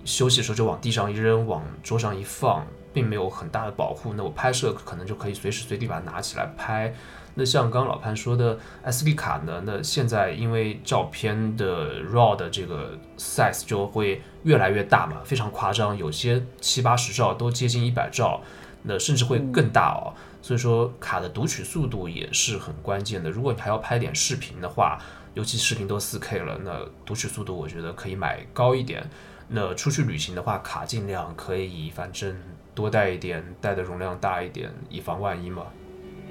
[0.03, 4.14] 休息的时候就往地上一扔，往桌上一放，并没有很大的保护。
[4.14, 6.94] 那我拍摄可能就可以随时随地把它拿起来拍。
[7.36, 9.61] 那像刚刚老潘说的 SD 卡呢？
[9.64, 18.41] 那现在因为照片的 RAW 的这个 size 就会越来越大嘛，非常夸张，有些七八十兆都接近一百兆，
[18.82, 20.18] 那甚至会更大哦。
[20.48, 23.30] 所以说卡的读取速度也是很关键的。
[23.30, 24.98] 如果你还要拍点视频的话，
[25.34, 29.06] 尤其视频都 4K 了，那读取速度我觉得可以买高一点。
[29.49, 32.34] 那出去旅行的话，卡尽量可以反正
[32.74, 35.65] 多带一点，带的容量大一点，以防万一嘛。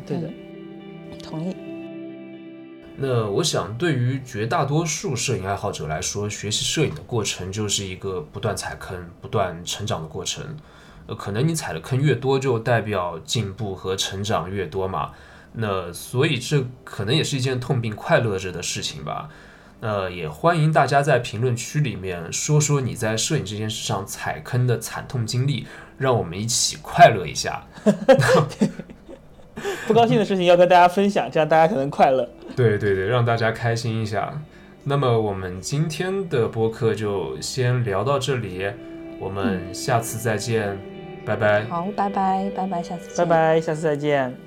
[0.06, 0.30] 对的。
[1.22, 1.54] 同意。
[2.96, 10.56] 那我想，对于绝大多数摄影爱好者来说，学习摄影的过程就是一个不断踩坑、不断成长的过程。
[11.06, 15.12] 呃，可能你踩的坑越多，就代表进步和成长越多嘛。
[15.52, 19.28] 那所以这可能也是一件痛并快乐着的事情吧。
[19.80, 25.66] 呃，也欢迎大家在评论区里面说说你在摄影这件事上踩坑的惨痛经历，
[25.98, 27.62] 让我们一起快乐一下。
[29.86, 32.28] 不高兴的事情要跟大家分享，这样大家才能快乐。
[32.54, 34.42] 对对对，让大家开心一下。
[34.84, 38.66] 那么我们今天的播客就先聊到这里，
[39.18, 40.78] 我们下次再见，
[41.26, 41.64] 拜拜。
[41.64, 44.45] 好，拜拜，拜拜，下次，拜拜，下次再见。